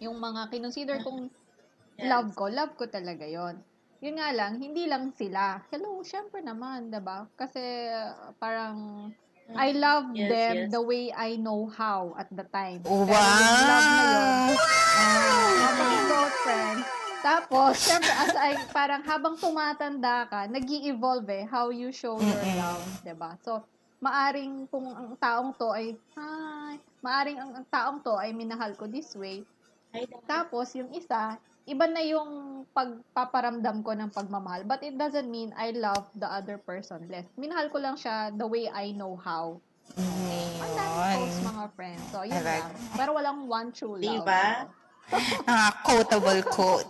[0.00, 1.28] yung mga kinonsider kong
[1.98, 2.14] Yes.
[2.14, 3.58] love ko, love ko talaga yon
[3.98, 5.58] Yun nga lang, hindi lang sila.
[5.74, 7.26] Hello, syempre naman, ba?
[7.34, 9.10] Kasi uh, parang
[9.56, 10.70] I love Yes, them yes.
[10.70, 12.84] the way I know how at the time.
[12.84, 14.60] Pero yung love na yun, Wow!
[14.98, 16.84] ah, maging close friends.
[17.18, 22.44] Tapos, syempre, as I, parang habang tumatanda ka, nag evolve eh, how you show your
[22.54, 23.64] love, 'di ba So,
[23.98, 28.86] maaring kung ang taong to ay, hi, maaring ang, ang taong to ay minahal ko
[28.86, 29.42] this way,
[29.90, 34.64] Ay, tapos, yung isa, iba na yung pagpaparamdam ko ng pagmamahal.
[34.64, 37.28] But it doesn't mean I love the other person less.
[37.36, 39.60] Minahal ko lang siya the way I know how.
[39.96, 41.44] Ang dami close Yun.
[41.44, 42.02] mga friends.
[42.12, 42.64] So, yun lang.
[42.96, 44.24] Pero walang one true love.
[44.24, 44.44] Diba?
[45.48, 46.84] Ah, quotable quote.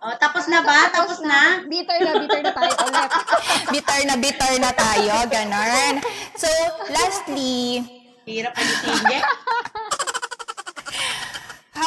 [0.00, 0.88] Oh, tapos na ba?
[0.88, 1.60] Tapos na?
[1.68, 3.10] Bitter na, bitter na tayo ulit.
[3.76, 6.00] Bitter na bitter na tayo, ganon.
[6.32, 6.48] So,
[6.88, 7.84] lastly,
[8.22, 9.18] Hirap pag-itigil.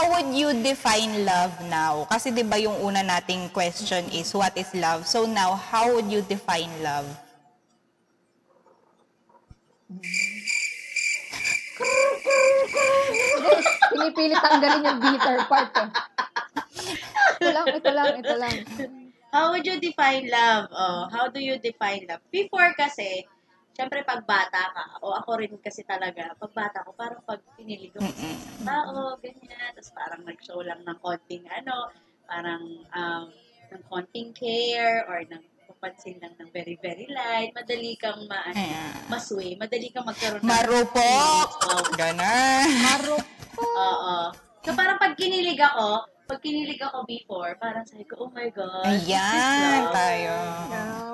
[0.05, 2.05] how would you define love now?
[2.05, 5.09] Kasi 'di ba yung una nating question is what is love?
[5.09, 7.09] So now, how would you define love?
[13.89, 15.89] Pinipilit tanggalin yung bitter part eh.
[17.41, 18.55] Ito lang, ito lang, ito lang.
[19.33, 20.69] How would you define love?
[20.69, 22.21] Oh, how do you define love?
[22.29, 23.25] Before kasi,
[23.75, 27.91] syempre pag bata ka, o ako rin kasi talaga, pag bata ko, parang pag pinilig
[27.91, 31.91] ko sa isang tao, ganyan, tapos parang nag-show lang ng konting ano,
[32.23, 32.63] parang
[32.95, 33.27] um,
[33.75, 38.55] ng konting care, or ng papansin lang ng very, very light, madali kang ma, ano,
[38.55, 38.91] Ayan.
[39.11, 41.47] masway, madali kang magkaroon ng Marupok!
[41.59, 41.83] Wow.
[41.99, 42.69] Ganon.
[42.79, 43.15] Maro.
[43.59, 44.17] Oo.
[44.65, 48.81] So parang pag kinilig ako, pag kinilig ako before, parang sabi ko, oh my God,
[48.81, 50.33] Ayan, tayo.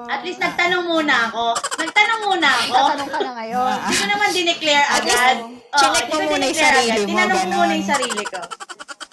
[0.08, 1.56] At least nagtanong muna ako.
[1.80, 2.76] Nagtanong muna ako.
[2.76, 3.76] Tatanong ka na ngayon.
[3.76, 5.36] Hindi ko naman dineclare agad.
[5.72, 7.04] chinek hindi mo ko muna yung sarili agad.
[7.04, 8.42] mo, Tinanong ko muna yung sarili ko.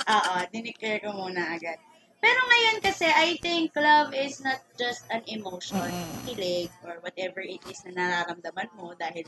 [0.09, 1.79] Oo, dineclare ko muna agad.
[2.19, 6.27] Pero ngayon kasi, I think love is not just an emotion, Mm-mm.
[6.27, 9.23] kilig, or whatever it is na nararamdaman mo dahil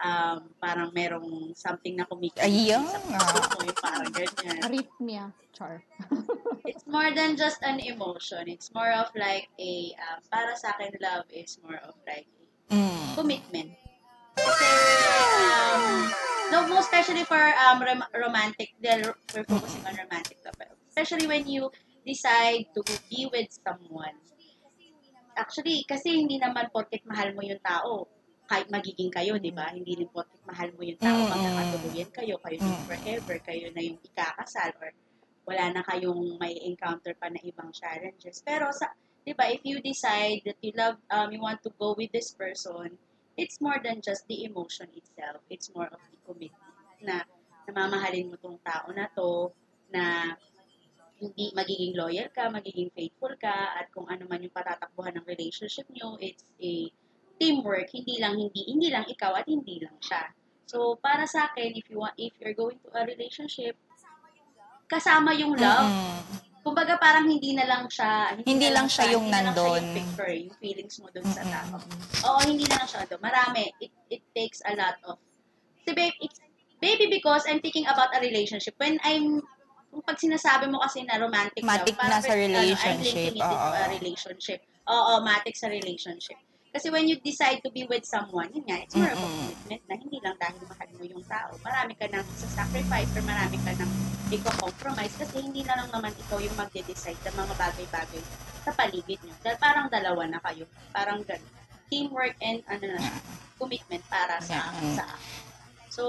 [0.00, 2.86] um, parang merong something na kumikita mo, yung
[3.78, 4.58] parang ganyan.
[4.64, 5.24] Arrhythmia.
[5.52, 5.84] Char.
[6.70, 8.46] It's more than just an emotion.
[8.46, 12.26] It's more of like a, um, para sa akin, love is more of like
[12.70, 13.18] Mm.
[13.18, 13.74] commitment.
[14.38, 14.68] Kasi,
[15.42, 16.06] um,
[16.54, 20.54] no, most especially for um, rom- romantic, dahil we're focusing on romantic love.
[20.86, 21.66] Especially when you
[22.06, 24.14] decide to be with someone.
[25.34, 28.06] Actually, kasi hindi naman porket mahal mo yung tao,
[28.50, 29.70] kahit magiging kayo, di ba?
[29.70, 31.30] Hindi rin porket mahal mo yung tao, Mm.
[31.30, 32.88] magkakatuluyan kayo, kayo na yung Mm.
[32.90, 34.90] forever, kayo na yung ikakasal, or
[35.46, 38.42] wala na kayong may encounter pa na ibang challenges.
[38.42, 38.90] Pero sa,
[39.22, 42.34] di ba, if you decide that you love, um, you want to go with this
[42.34, 42.98] person,
[43.38, 45.38] it's more than just the emotion itself.
[45.46, 46.74] It's more of the commitment
[47.06, 47.22] na
[47.70, 49.54] namamahalin mo tong tao na to,
[49.94, 50.34] na
[51.22, 55.86] hindi magiging loyal ka, magiging faithful ka, at kung ano man yung patatakbuhan ng relationship
[55.94, 56.90] nyo, it's a
[57.40, 60.28] teamwork, hindi lang hindi hindi lang ikaw at hindi lang siya.
[60.68, 63.80] So para sa akin, if you want if you're going to a relationship,
[64.86, 65.88] kasama yung love.
[65.88, 66.20] Mm.
[66.60, 69.80] Kumbaga parang hindi na lang siya Hindi lang siya yung hindi na lang siya nandun.
[69.80, 71.54] yung picture, yung feelings mo dun sa Mm-mm.
[71.56, 71.76] tao.
[72.28, 73.22] Oo, hindi na lang siya doon.
[73.24, 73.62] Marami.
[73.80, 75.16] It, it takes a lot of...
[75.88, 76.36] Si babe, it's,
[76.84, 78.76] baby because I'm thinking about a relationship.
[78.76, 79.40] When I'm...
[79.88, 83.40] Kung pag sinasabi mo kasi na romantic Matic love, na sa ano, I'm relationship, linking
[83.40, 84.60] it to a relationship.
[84.86, 86.38] Oo, matic sa relationship.
[86.70, 89.82] Kasi when you decide to be with someone, yun nga, it's more of a commitment
[89.90, 91.50] na hindi lang dahil mahal mo yung tao.
[91.66, 93.90] Marami ka nang sacrifice or marami ka nang
[94.30, 98.22] i-compromise kasi hindi na lang naman ikaw yung magde-decide ng mga bagay-bagay
[98.62, 99.34] sa paligid nyo.
[99.42, 100.62] Dahil parang dalawa na kayo.
[100.94, 101.50] Parang ganun.
[101.90, 103.18] Teamwork and ano na
[103.58, 104.94] commitment para sa Yeah.
[104.94, 105.04] sa
[105.90, 106.04] So,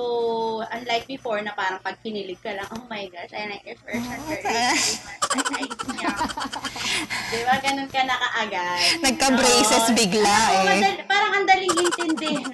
[0.69, 3.97] unlike before na parang pag kinilig ka lang, oh my gosh, I like it first
[3.97, 6.13] and very I like niya.
[7.33, 7.55] Di ba?
[7.57, 9.01] Ganun ka na kaagad.
[9.01, 9.97] Nagka-braces Oo.
[9.97, 10.65] bigla eh.
[10.69, 12.45] madal- parang ang daling intindi.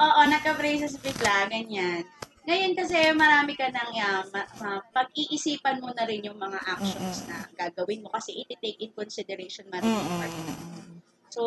[0.00, 2.08] Oo, nagka-braces bigla, ganyan.
[2.48, 7.28] Ngayon kasi marami ka nang um, ma- ma- pag-iisipan mo na rin yung mga actions
[7.28, 9.84] na gagawin mo kasi iti-take in consideration mo rin.
[9.84, 10.24] Mm-mm.
[11.28, 11.42] So,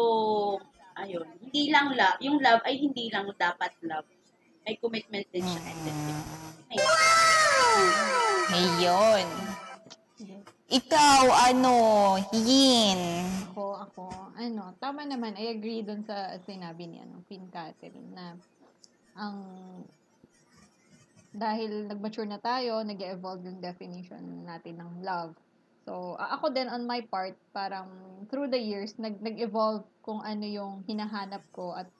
[0.95, 1.25] ayun.
[1.41, 2.21] Hindi lang love.
[2.21, 4.05] Yung love ay hindi lang dapat love.
[4.63, 5.61] May commitment din siya.
[5.63, 5.99] And then,
[6.71, 6.79] ay,
[8.53, 9.27] Ayun.
[10.73, 11.23] Ikaw,
[11.53, 11.73] ano,
[12.31, 13.27] Yin.
[13.51, 18.33] Ako, ako, ano, tama naman, I agree dun sa sinabi ni, ano, Queen Catherine, na
[19.13, 19.37] ang,
[21.29, 25.35] dahil nag-mature na tayo, nag evolve yung definition natin ng love.
[25.83, 27.91] So, a- ako din on my part, parang
[28.31, 31.91] through the years, nag, nag-evolve kung ano yung hinahanap ko at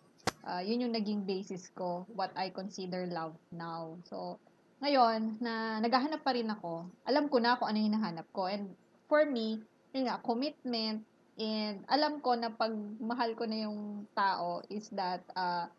[0.43, 3.95] ah, yun yung naging basis ko, what I consider love now.
[4.07, 4.39] So,
[4.83, 8.51] ngayon, na naghahanap pa rin ako, alam ko na kung ano yung hinahanap ko.
[8.51, 8.75] And
[9.07, 9.63] for me,
[9.95, 11.07] yun nga, commitment,
[11.39, 15.71] and alam ko na pag mahal ko na yung tao is that, uh,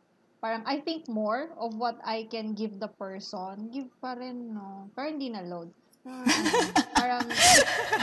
[0.44, 4.92] parang I think more of what I can give the person, give pa rin, no?
[4.92, 5.72] Parang hindi na load.
[6.04, 6.20] Ano,
[6.92, 7.24] parang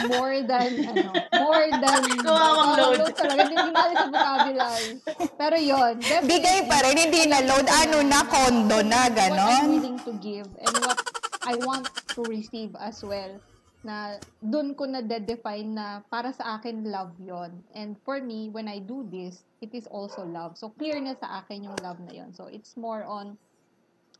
[0.10, 3.14] more than, ano, more than, Kawawang Oo, load.
[3.14, 4.90] talaga, hindi na sa vocabulary.
[5.38, 5.56] Pero
[6.02, 7.70] definitely, Bigay pa rin, hindi na load.
[7.70, 9.66] Ano na, kondo na, what I'm ganon.
[9.70, 10.98] willing to give and what
[11.46, 11.86] I want
[12.18, 13.38] to receive as well
[13.82, 18.70] na dun ko na define na para sa akin love yon and for me when
[18.70, 22.14] I do this it is also love so clear na sa akin yung love na
[22.14, 23.42] yon so it's more on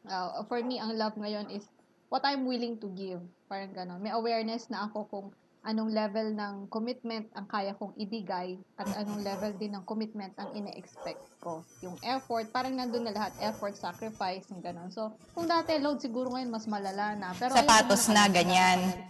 [0.10, 1.70] uh, for me ang love ngayon is
[2.12, 5.28] what I'm willing to give parang ganon may awareness na ako kung
[5.62, 10.50] anong level ng commitment ang kaya kong ibigay at anong level din ng commitment ang
[10.58, 11.62] ine-expect ko.
[11.86, 13.30] Yung effort, parang nandun na lahat.
[13.38, 14.90] Effort, sacrifice, yung gano'n.
[14.90, 17.30] So, kung dati load, siguro ngayon mas malala na.
[17.38, 19.06] Pero Sapatos na, ganyan.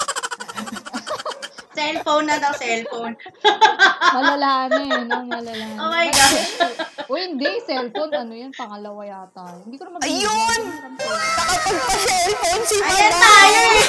[1.71, 3.13] Cellphone na daw, cellphone.
[4.15, 5.23] Malala na eh, no?
[5.23, 5.75] Malala na.
[5.77, 6.35] Oh my God.
[7.07, 7.47] Uy, hindi.
[7.61, 8.51] Cellphone, ano yan?
[8.51, 9.45] Pangalawa yata.
[9.63, 10.59] Hindi ko naman Ayun!
[10.95, 13.19] Nakapagpa-cellphone si Ayan Madam.
[13.19, 13.81] tayo eh!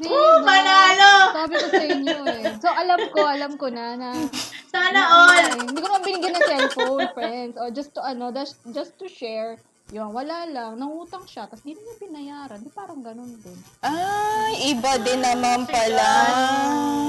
[0.00, 0.44] No?
[0.44, 1.12] panalo!
[1.32, 2.42] Sabi ko sa inyo eh.
[2.60, 4.10] So, alam ko, alam ko na na
[4.68, 5.40] Sana na- all!
[5.40, 7.54] eh, Hindi ko naman binigyan ng cellphone, friends.
[7.56, 9.56] Or just to, ano, just, just to share.
[9.90, 10.78] Yung, wala lang.
[10.78, 11.50] Nangutang siya.
[11.50, 12.58] Tapos, di na niya binayaran.
[12.62, 13.58] Di parang ganun din.
[13.82, 16.10] Ay, iba din naman pala.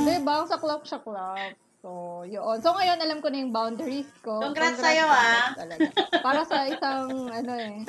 [0.01, 0.41] Di ba?
[0.41, 1.53] Ang saklap-saklap.
[1.81, 2.61] So, yun.
[2.61, 4.37] So, ngayon, alam ko na yung boundaries ko.
[4.37, 5.53] Congrats sa'yo, ah.
[5.57, 5.89] Talaga.
[6.21, 7.81] Para sa isang, ano eh,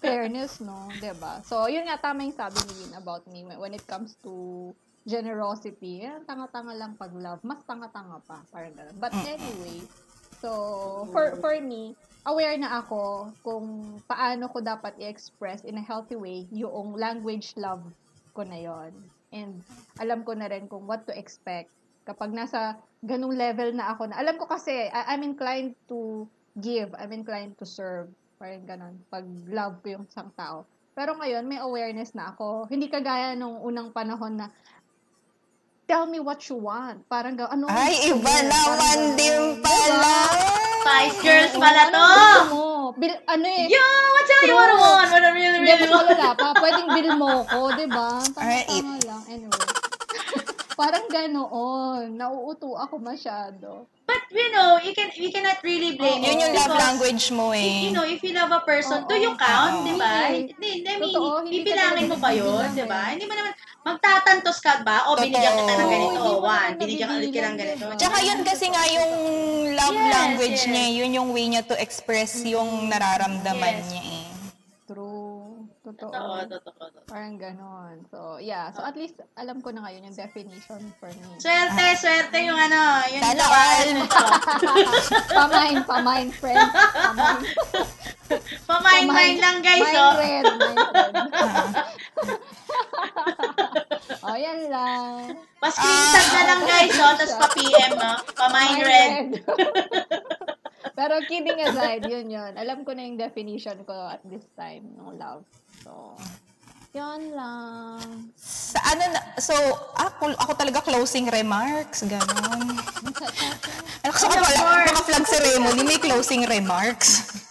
[0.00, 0.88] fairness, no?
[0.96, 1.44] Di ba?
[1.44, 4.72] So, yun nga, tama yung sabi ni Win about me when it comes to
[5.04, 6.04] generosity.
[6.04, 7.40] Eh, tanga-tanga lang pag love.
[7.44, 8.40] Mas tanga-tanga pa.
[8.48, 8.96] Parang ganun.
[8.96, 9.84] But anyway,
[10.40, 13.66] so, for, for me, aware na ako kung
[14.08, 17.84] paano ko dapat i-express in a healthy way yung language love
[18.32, 18.92] ko na yon
[19.34, 19.60] And
[19.98, 21.68] alam ko na rin kung what to expect
[22.06, 24.20] kapag nasa ganung level na ako na.
[24.20, 26.24] Alam ko kasi, I- I'm inclined to
[26.56, 26.92] give.
[26.96, 28.08] I'm inclined to serve.
[28.38, 28.94] Parang ganon.
[29.10, 30.64] Pag love ko yung isang tao.
[30.94, 32.70] Pero ngayon, may awareness na ako.
[32.70, 34.46] Hindi kagaya nung unang panahon na,
[35.90, 37.02] tell me what you want.
[37.10, 37.66] Parang ano?
[37.66, 40.63] Ay, iba naman din pala.
[40.84, 42.08] Spice Girls pala to!
[43.00, 44.44] Bil, ano eh, Yo, what's up?
[44.44, 45.08] You wanna want?
[45.08, 46.08] Wanna really, Hindi, really mas want?
[46.12, 46.48] wala pa.
[46.60, 48.20] Pwedeng bill mo ko, di ba?
[48.36, 49.22] Tama-tama lang.
[49.32, 49.64] Anyway.
[50.76, 52.20] Parang ganoon.
[52.20, 53.88] Nauuto ako masyado.
[54.24, 56.26] But, you know, you can you cannot really blame Oo.
[56.26, 57.80] Yun yung love because, language mo if, eh.
[57.84, 59.20] you know, if you love a person, do Oo.
[59.20, 59.86] you count, Oo.
[59.86, 60.12] di ba?
[60.32, 60.52] Hindi.
[60.54, 63.00] Hindi, I mean, Totoo, bibilangin mo pa yun, di ba?
[63.04, 63.10] eh.
[63.14, 63.52] Hindi mo naman,
[63.84, 65.12] magtatantos ka ba?
[65.12, 65.92] O, binigyan kita ng Totoo.
[65.92, 66.18] ganito.
[66.18, 67.84] Mo One, binigyan ka ng ganito.
[67.84, 67.94] ba?
[68.00, 69.12] Tsaka yun kasi nga yung
[69.74, 70.70] love Yes, language yes.
[70.70, 73.86] niya, yun yung way niya to express yung nararamdaman Yes.
[73.92, 74.03] niya eh.
[75.94, 76.10] Totoo.
[76.10, 77.06] Totoo, totoo, totoo.
[77.06, 77.96] Parang ganon.
[78.10, 78.74] So, yeah.
[78.74, 81.28] So, at least, alam ko na ngayon yung definition for me.
[81.38, 83.90] Swerte, swerte yung ano, yung Sana all.
[85.38, 86.58] pamain, pamain, friend.
[86.64, 87.42] Pamain.
[88.64, 90.14] Pamain-main lang guys, Mind oh.
[90.16, 91.12] red, mind red.
[94.24, 95.36] oh, yan lang.
[95.60, 98.12] Pa-screenshot na lang guys, oh, tapos pa-PM, no?
[98.32, 99.26] Pa-mind red.
[100.94, 102.52] Pero kidding aside, yun yun.
[102.54, 105.42] Alam ko na yung definition ko at this time ng love.
[105.82, 106.14] So,
[106.94, 108.30] yun lang.
[108.38, 109.54] Sa ano na, so
[109.98, 112.78] ako, ako talaga closing remarks, ganon.
[114.06, 117.42] Ano kasi ako pala, mga flag ceremony, may closing remarks.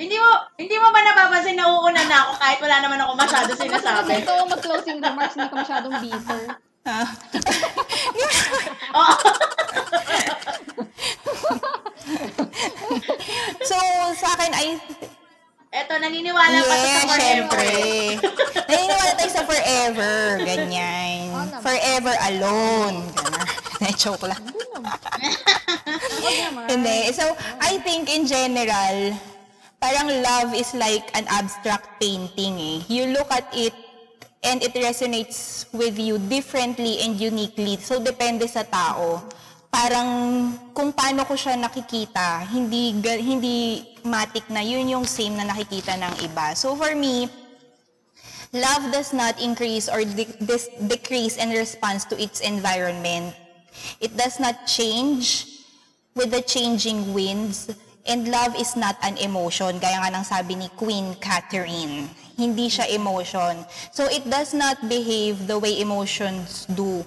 [0.00, 3.52] Hindi mo, hindi mo ba napapansin na uuna na ako kahit wala naman ako masyado
[3.52, 4.12] Kasi sinasabi?
[4.24, 6.42] ito, mag-closing remarks, hindi ka masyadong bitter.
[6.86, 7.08] Ah.
[9.00, 9.14] Oo.
[13.70, 13.76] so,
[14.16, 14.68] sa akin ay,
[15.76, 17.18] Eto, naniniwala pa sa forever.
[17.20, 17.68] syempre.
[18.64, 21.36] Naniniwala tayo sa forever, ganyan.
[21.36, 21.60] Naman.
[21.60, 23.48] Forever alone, gano'n.
[23.76, 24.40] Na-joke lang.
[26.64, 27.12] Hindi.
[27.12, 27.28] So,
[27.60, 29.12] I think in general,
[29.76, 32.78] parang love is like an abstract painting eh.
[32.88, 33.76] You look at it
[34.40, 37.76] and it resonates with you differently and uniquely.
[37.84, 39.20] So, depende sa tao.
[39.70, 40.08] Parang
[40.72, 46.24] kung paano ko siya nakikita, hindi hindi matik na yun yung same na nakikita ng
[46.24, 46.54] iba.
[46.56, 47.28] So, for me,
[48.54, 53.34] love does not increase or de- dis- decrease in response to its environment.
[54.00, 55.56] It does not change
[56.16, 57.68] with the changing winds.
[58.06, 62.06] And love is not an emotion, gaya nga ng sabi ni Queen Catherine.
[62.38, 63.66] Hindi siya emotion.
[63.90, 67.02] So it does not behave the way emotions do.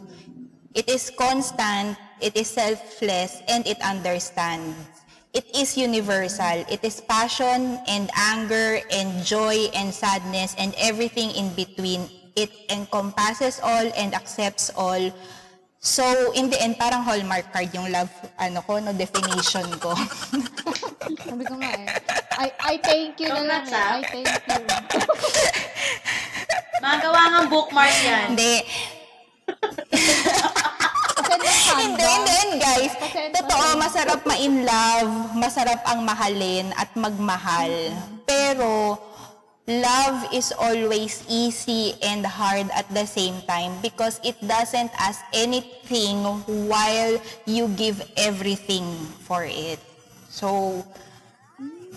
[0.75, 4.75] It is constant, it is selfless, and it understands.
[5.33, 6.65] It is universal.
[6.65, 12.09] It is passion and anger and joy and sadness and everything in between.
[12.35, 15.13] It encompasses all and accepts all.
[15.79, 19.95] So, in the end, parang hallmark card yung love, ano ko, no, definition ko.
[21.29, 21.87] Sabi ko nga eh.
[22.35, 23.71] I, I thank you na lang eh.
[23.71, 24.59] I thank you.
[26.83, 28.35] Magawa nga bookmark yan.
[28.35, 28.55] Hindi.
[31.39, 32.93] Hindi, hindi, hindi, guys.
[33.31, 37.71] Totoo, masarap ma-in love, masarap ang mahalin at magmahal.
[38.27, 38.99] Pero,
[39.69, 46.25] love is always easy and hard at the same time because it doesn't ask anything
[46.67, 48.85] while you give everything
[49.23, 49.79] for it.
[50.27, 50.81] So.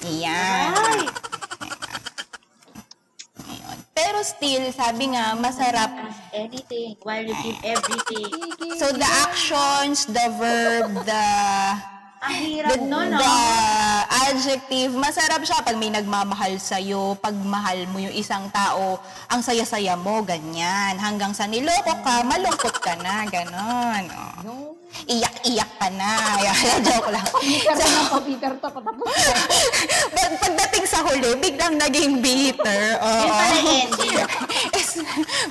[0.02, 1.31] Ay, Ayun.
[3.92, 5.92] Pero still, sabi nga, masarap
[6.32, 8.32] anything while you give everything.
[8.80, 11.26] So the actions, the verb, the
[12.22, 13.18] Ang the, hirap no, no?
[13.18, 13.34] the
[14.30, 19.98] adjective, masarap siya pag may nagmamahal sa'yo, pag mahal mo yung isang tao, ang saya-saya
[19.98, 20.94] mo, ganyan.
[21.02, 24.06] Hanggang sa niloko ka, malungkot ka na, ganon.
[24.14, 24.34] Oh.
[24.46, 24.54] No.
[25.08, 26.10] Iyak-iyak ka na.
[26.86, 27.26] Joke lang.
[27.42, 29.06] Peter na pa, Peter to, patapos.
[30.14, 32.82] Pag, pagdating huli, biglang naging bitter.
[33.04, 33.22] Oo.
[33.22, 34.16] Yun pala ending.
[34.78, 34.90] Is,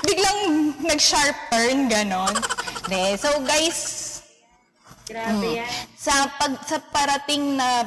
[0.03, 0.39] biglang
[0.81, 2.33] nag-sharp turn, ganon.
[2.87, 3.79] De, so guys,
[5.05, 5.67] Grabe yan.
[5.95, 7.83] sa pag sa parating na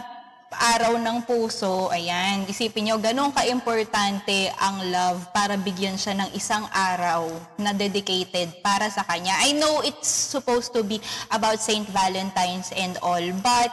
[0.55, 6.62] araw ng puso, ayan, isipin nyo, ganun ka-importante ang love para bigyan siya ng isang
[6.70, 7.26] araw
[7.59, 9.34] na dedicated para sa kanya.
[9.43, 11.03] I know it's supposed to be
[11.34, 13.70] about Saint Valentine's and all, but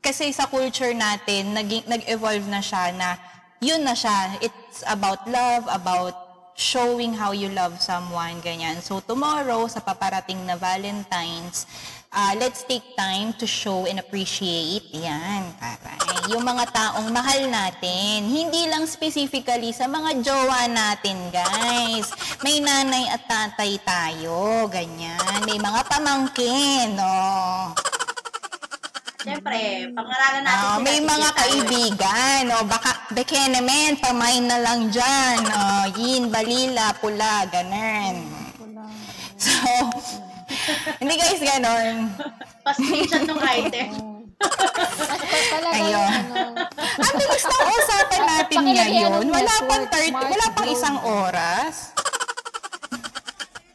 [0.00, 3.20] kasi sa culture natin, naging, nag-evolve na siya na
[3.60, 4.40] yun na siya.
[4.40, 6.16] It's about love, about
[6.56, 8.80] showing how you love someone, ganyan.
[8.80, 11.68] So tomorrow, sa paparating na Valentine's,
[12.12, 16.00] ah, let's take time to show and appreciate, yan, taray.
[16.32, 18.28] Yung mga taong mahal natin.
[18.28, 22.12] Hindi lang specifically sa mga jowa natin, guys.
[22.44, 25.48] May nanay at tatay tayo, ganyan.
[25.48, 27.12] May mga pamangkin, no?
[29.20, 29.60] Siyempre,
[29.92, 31.36] pangaralan natin sila, may mga yun.
[31.36, 35.38] kaibigan, o baka, beke naman, pamain na lang dyan.
[35.44, 35.60] O,
[35.92, 38.16] yin, balila, pula, ganun.
[39.36, 39.52] So,
[41.00, 42.16] hindi guys, ganon.
[42.64, 43.88] Pa-screenshot ng item.
[43.92, 44.08] Oh.
[45.76, 46.12] Ayun.
[46.32, 46.64] ano,
[46.96, 49.20] Ang bilis ng usapan natin Pakilagyan ngayon.
[49.20, 51.92] ng Wala pang, third, smart wala pang isang oras.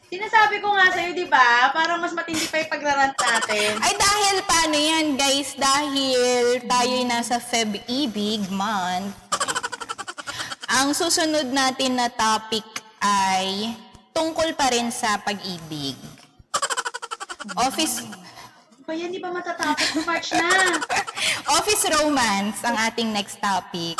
[0.06, 1.74] Sinasabi ko nga sa'yo, di ba?
[1.74, 3.70] Parang mas matindi pa yung pagrarant natin.
[3.82, 5.58] Ay dahil paano yan guys?
[5.58, 9.10] Dahil tayo'y nasa Feb Ibig month.
[10.70, 12.62] Ang susunod natin na topic
[13.02, 13.74] ay
[14.14, 15.98] tungkol pa rin sa pag-ibig.
[17.58, 18.06] Office
[18.86, 20.06] Ba yan, di ba matatapos?
[20.06, 20.46] March na.
[21.58, 23.98] office romance ang ating next topic.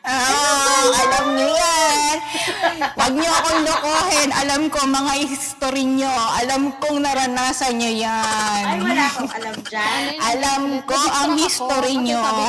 [0.00, 2.16] Ah, alam niyo yan.
[2.96, 4.30] Huwag niyo akong lokohin.
[4.32, 6.12] Alam ko mga history niyo.
[6.40, 8.64] Alam kong naranasan niyo yan.
[8.64, 10.02] Ay, wala akong alam dyan.
[10.16, 12.20] Alam ko ang history ako nyo.
[12.24, 12.48] ko,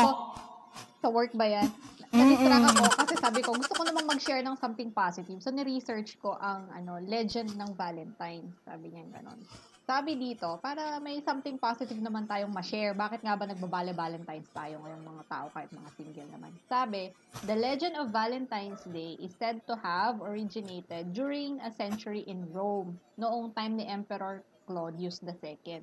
[1.01, 1.67] Sa work ba yan?
[2.11, 5.39] Nadistract ako kasi sabi ko, gusto ko namang mag-share ng something positive.
[5.39, 8.51] So, ni-research ko ang ano legend ng Valentine.
[8.67, 9.39] Sabi niya ganon.
[9.81, 12.93] Sabi dito, para may something positive naman tayong ma-share.
[12.93, 16.51] Bakit nga ba nagbabale-Valentines tayo ngayong mga tao kahit mga single naman?
[16.69, 17.09] Sabi,
[17.49, 23.01] the legend of Valentine's Day is said to have originated during a century in Rome,
[23.17, 25.81] noong time ni Emperor Claudius II.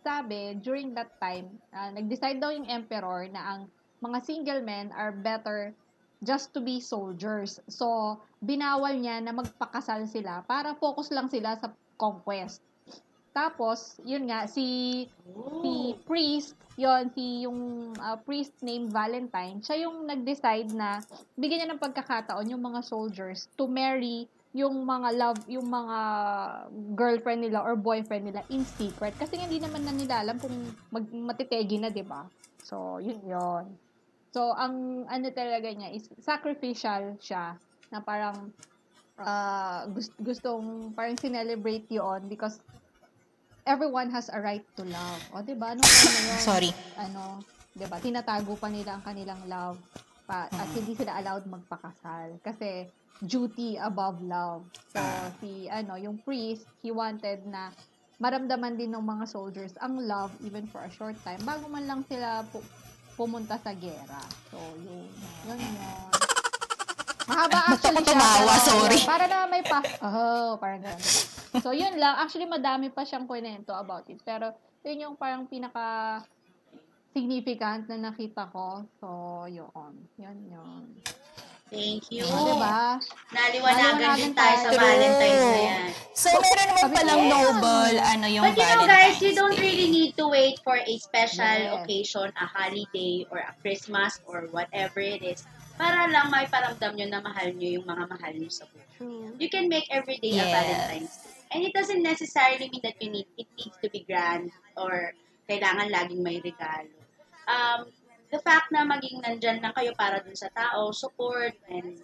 [0.00, 3.60] Sabi, during that time, ah, nag-decide daw yung emperor na ang
[4.00, 5.76] mga single men are better
[6.24, 7.60] just to be soldiers.
[7.68, 12.64] So, binawal niya na magpakasal sila para focus lang sila sa conquest.
[13.30, 15.06] Tapos, yun nga, si
[15.62, 20.98] si priest, yon si yung uh, priest named Valentine, siya yung nag-decide na
[21.38, 25.98] bigyan niya ng pagkakataon yung mga soldiers to marry yung mga love, yung mga
[26.98, 29.14] girlfriend nila or boyfriend nila in secret.
[29.14, 30.54] Kasi hindi naman na nila alam kung
[30.90, 32.26] mag, matitegi na, di ba?
[32.66, 33.70] So, yun yon
[34.34, 37.58] So, ang ano talaga niya is sacrificial siya
[37.94, 38.50] na parang
[39.18, 42.62] uh, gust- gustong parang sinelebrate yun because
[43.66, 45.20] everyone has a right to love.
[45.34, 45.74] O, di ba?
[45.74, 46.70] Na yun, Sorry.
[46.96, 47.42] ano,
[47.74, 47.96] 'di ba?
[48.00, 49.78] Tinatago pa nila ang kanilang love
[50.26, 52.86] pa at hindi sila allowed magpakasal kasi
[53.20, 54.64] duty above love.
[54.94, 55.02] So
[55.42, 57.74] si ano, yung priest, he wanted na
[58.20, 62.04] maramdaman din ng mga soldiers ang love even for a short time bago man lang
[62.04, 62.64] sila pu-
[63.16, 64.22] pumunta sa gera.
[64.52, 65.08] So yun,
[65.48, 66.10] yun yun.
[67.30, 68.10] Mahaba actually siya.
[68.10, 68.54] tumawa?
[68.58, 68.98] Sorry.
[69.06, 69.78] Para na may pa...
[70.02, 70.98] Oh, parang ganun.
[71.58, 72.14] So, yun lang.
[72.22, 74.22] Actually, madami pa siyang kwento about it.
[74.22, 74.54] Pero,
[74.86, 76.22] yun yung parang pinaka
[77.10, 78.86] significant na nakita ko.
[79.02, 79.06] So,
[79.50, 80.06] yun.
[80.14, 80.86] Yun, yun.
[81.70, 82.26] Thank you.
[82.26, 82.98] O, diba?
[83.30, 84.68] Naliwanagan din tayo sa.
[84.74, 85.84] Valentine's na yan.
[86.18, 89.54] So, meron naman Sabi palang ko, noble, ano yung But you know guys, you don't
[89.54, 91.74] really need to wait for a special Yes.
[91.78, 95.46] occasion, a holiday, or a Christmas, or whatever it is,
[95.78, 98.86] para lang may paramdam nyo na mahal nyo yung mga mahal nyo sa buhay.
[99.38, 100.50] You can make every day a Yes.
[100.50, 101.29] Valentine's Day.
[101.50, 105.12] And it doesn't necessarily mean that you need, it needs to be grand or
[105.50, 106.86] kailangan laging may regalo.
[107.50, 107.90] Um,
[108.30, 111.98] the fact na maging nandyan lang kayo para dun sa tao, support and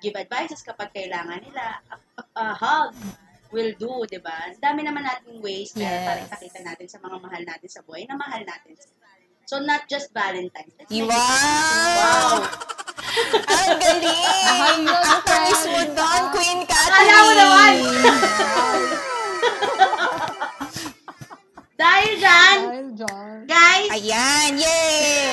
[0.00, 2.96] give advices kapag kailangan nila, a, a- a hug
[3.52, 4.48] will do, di ba?
[4.48, 6.04] Ang dami naman nating ways na Yes.
[6.04, 8.72] para ipakita natin sa mga mahal natin sa buhay na mahal natin.
[9.44, 10.76] So, not just Valentine's.
[10.88, 11.08] Wow!
[11.08, 12.77] Wow!
[13.48, 14.82] Ang galing!
[14.86, 15.90] Mo friend.
[15.94, 17.08] doon, Queen Catherine!
[17.08, 17.72] Akala mo naman!
[21.78, 22.58] Dahil dyan,
[23.46, 25.30] guys, Ayan, yay!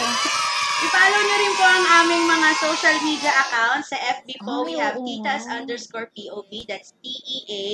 [0.86, 3.89] I-follow nyo rin po ang aming mga social media accounts.
[3.89, 5.57] Sa FB po, we Ay, have oo titas nga.
[5.57, 6.51] underscore POV.
[6.69, 7.65] That's E T-E-A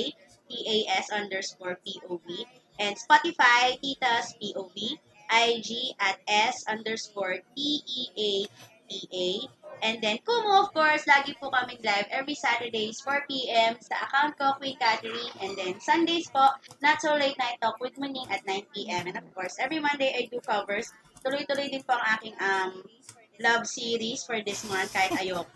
[0.48, 2.24] T-A-S underscore POV.
[2.80, 4.96] And Spotify, titas POV.
[5.32, 9.28] IG at S underscore E T-E-A-T-A.
[9.82, 13.74] And then Kumu, of course, lagi po kaming live every Saturdays, 4 p.m.
[13.82, 15.34] sa account ko, Queen Catherine.
[15.42, 19.10] And then Sundays po, Not So Late Night Talk with Muning at 9 p.m.
[19.10, 20.94] And of course, every Monday I do covers.
[21.26, 22.86] Tuloy-tuloy din po ang aking um,
[23.42, 25.50] love series for this month kahit ayok.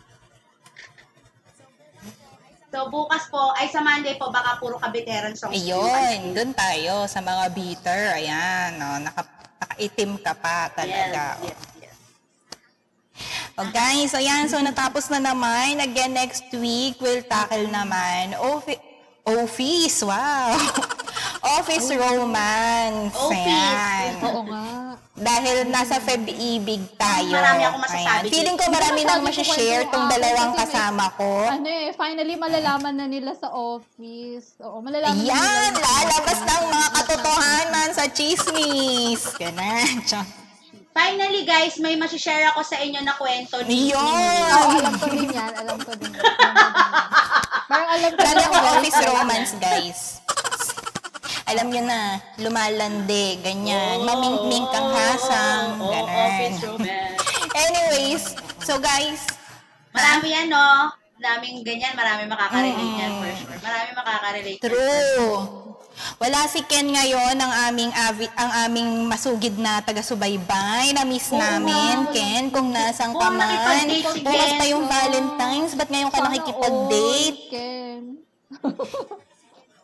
[2.74, 5.54] So bukas po, ay sa Monday po, baka puro kabiteran songs.
[5.54, 8.18] Ayun, dun tayo sa mga bitter.
[8.18, 9.22] Ayan, no, naka,
[9.62, 11.38] nakaitim ka pa talaga.
[11.46, 11.75] yes, yes.
[13.56, 15.80] O guys, ayan, so natapos na naman.
[15.80, 18.76] Again, next week, we'll tackle naman office,
[19.24, 20.52] office, wow.
[21.56, 23.16] office romance.
[23.16, 24.20] Office.
[24.28, 25.00] Oo nga.
[25.16, 27.32] Dahil nasa Feb-ibig tayo.
[27.32, 28.32] Marami akong masasabi Ayan.
[28.36, 31.30] Feeling ko marami nang masyado masishare ko tong kwento dalawang kasama ko.
[31.48, 34.60] Ano eh, finally malalaman na nila sa office.
[34.60, 35.80] Oo, malalaman na Ayan, nila.
[35.80, 39.24] lalabas ng mga katotohanan sa chismis.
[39.40, 39.96] Ganun.
[40.96, 44.00] Finally, guys, may masishare ako sa inyo na kwento ni Yun.
[44.00, 45.52] Oo, alam ko din yan.
[45.52, 46.24] Alam ko din yan.
[46.24, 47.12] Alam ko din yan.
[47.68, 48.72] Parang alam ko din ko yan.
[48.72, 50.00] office romance, guys.
[51.46, 52.00] Alam nyo na,
[52.40, 54.02] lumalande, ganyan.
[54.02, 56.80] Mamingming kang hasang, Oo, office ganun.
[56.80, 57.20] romance.
[57.68, 58.24] Anyways,
[58.64, 59.28] so guys,
[59.92, 60.92] Marami yan, no?
[61.16, 63.58] Daming ganyan, marami makaka-relate yan for sure.
[63.60, 64.60] Marami makaka-relate.
[64.60, 65.65] True.
[66.16, 70.92] Wala si Ken ngayon, ang aming avi, ang aming masugid na taga-subaybay.
[70.96, 73.84] Na-miss namin, Ken, kung nasang Oo, ka man.
[73.88, 74.84] Bukas Ken, pa yung?
[74.86, 77.40] Valentine's, ba't ngayon ka nakikipag-date?
[77.48, 78.02] Ken.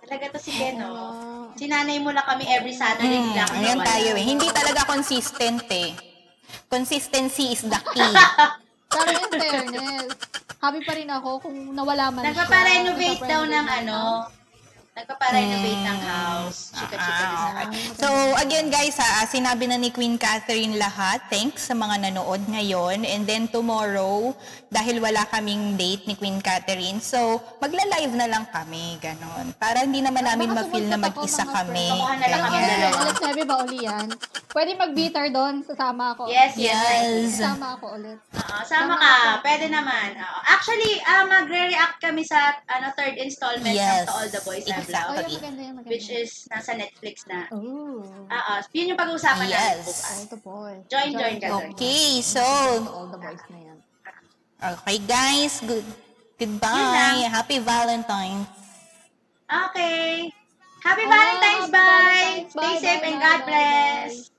[0.03, 0.89] Talaga to si Ken, no?
[0.93, 1.45] Ah.
[1.57, 3.17] Sinanay mo lang kami every Saturday.
[3.17, 4.25] Hmm, ayan tayo eh.
[4.25, 5.97] Hindi talaga consistent eh.
[6.69, 8.13] Consistency is the key.
[8.93, 10.13] Pero in fairness,
[10.61, 12.37] happy pa rin ako kung nawala man siya.
[12.37, 13.99] Nagpaparenovate daw ng ano,
[14.93, 16.69] nagpaparenovate ng house.
[16.77, 17.69] Chika-chika Ah, design.
[17.73, 17.85] okay.
[17.97, 21.25] So, again guys, ha, sinabi na ni Queen Catherine lahat.
[21.33, 23.09] Thanks sa mga nanood ngayon.
[23.09, 24.37] And then tomorrow,
[24.73, 27.21] dahil wala kaming date ni Queen Catherine, so
[27.61, 29.53] magla-live na lang kami, ganon.
[29.55, 31.85] Para hindi naman namin Baka ma-feel na mag-isa kami.
[31.85, 31.93] friends.
[31.95, 32.73] Kukuha na lang kami ganyan.
[32.73, 32.97] dalawa.
[32.97, 34.07] Alas 9 ba uli yan?
[34.49, 36.23] Pwede mag-beater doon, sasama ako.
[36.27, 36.73] Yes, yes.
[36.73, 37.37] Yes.
[37.37, 38.19] Sasama ako ulit.
[38.33, 39.13] Oo, sama ka.
[39.41, 40.09] Pwede naman.
[40.15, 40.39] Oo.
[40.43, 44.05] Actually, ah magre-react kami sa ano third installment Yes.
[44.05, 45.05] ng To All the Boys I've Exactly.
[45.05, 45.91] Oh, Loved, maganda yan, maganda.
[45.91, 47.45] which is nasa Netflix na.
[47.51, 48.01] Ooh.
[48.27, 49.53] Oo, yun yung pag-uusapan Yes.
[49.53, 50.09] natin bukas.
[50.11, 50.75] All the boy.
[50.87, 51.69] Join, join ka doon.
[51.73, 52.41] Okay, so,
[52.87, 53.72] All the boys na yan.
[54.63, 55.85] Okay guys, good
[56.39, 57.27] goodbye.
[57.31, 58.47] Happy Valentine's.
[59.51, 60.33] Okay.
[60.83, 62.47] Happy Oh, Valentine's, happy bye!
[62.51, 62.53] Valentine's.
[62.53, 64.32] Stay Bye, safe bye, and God bye, bless!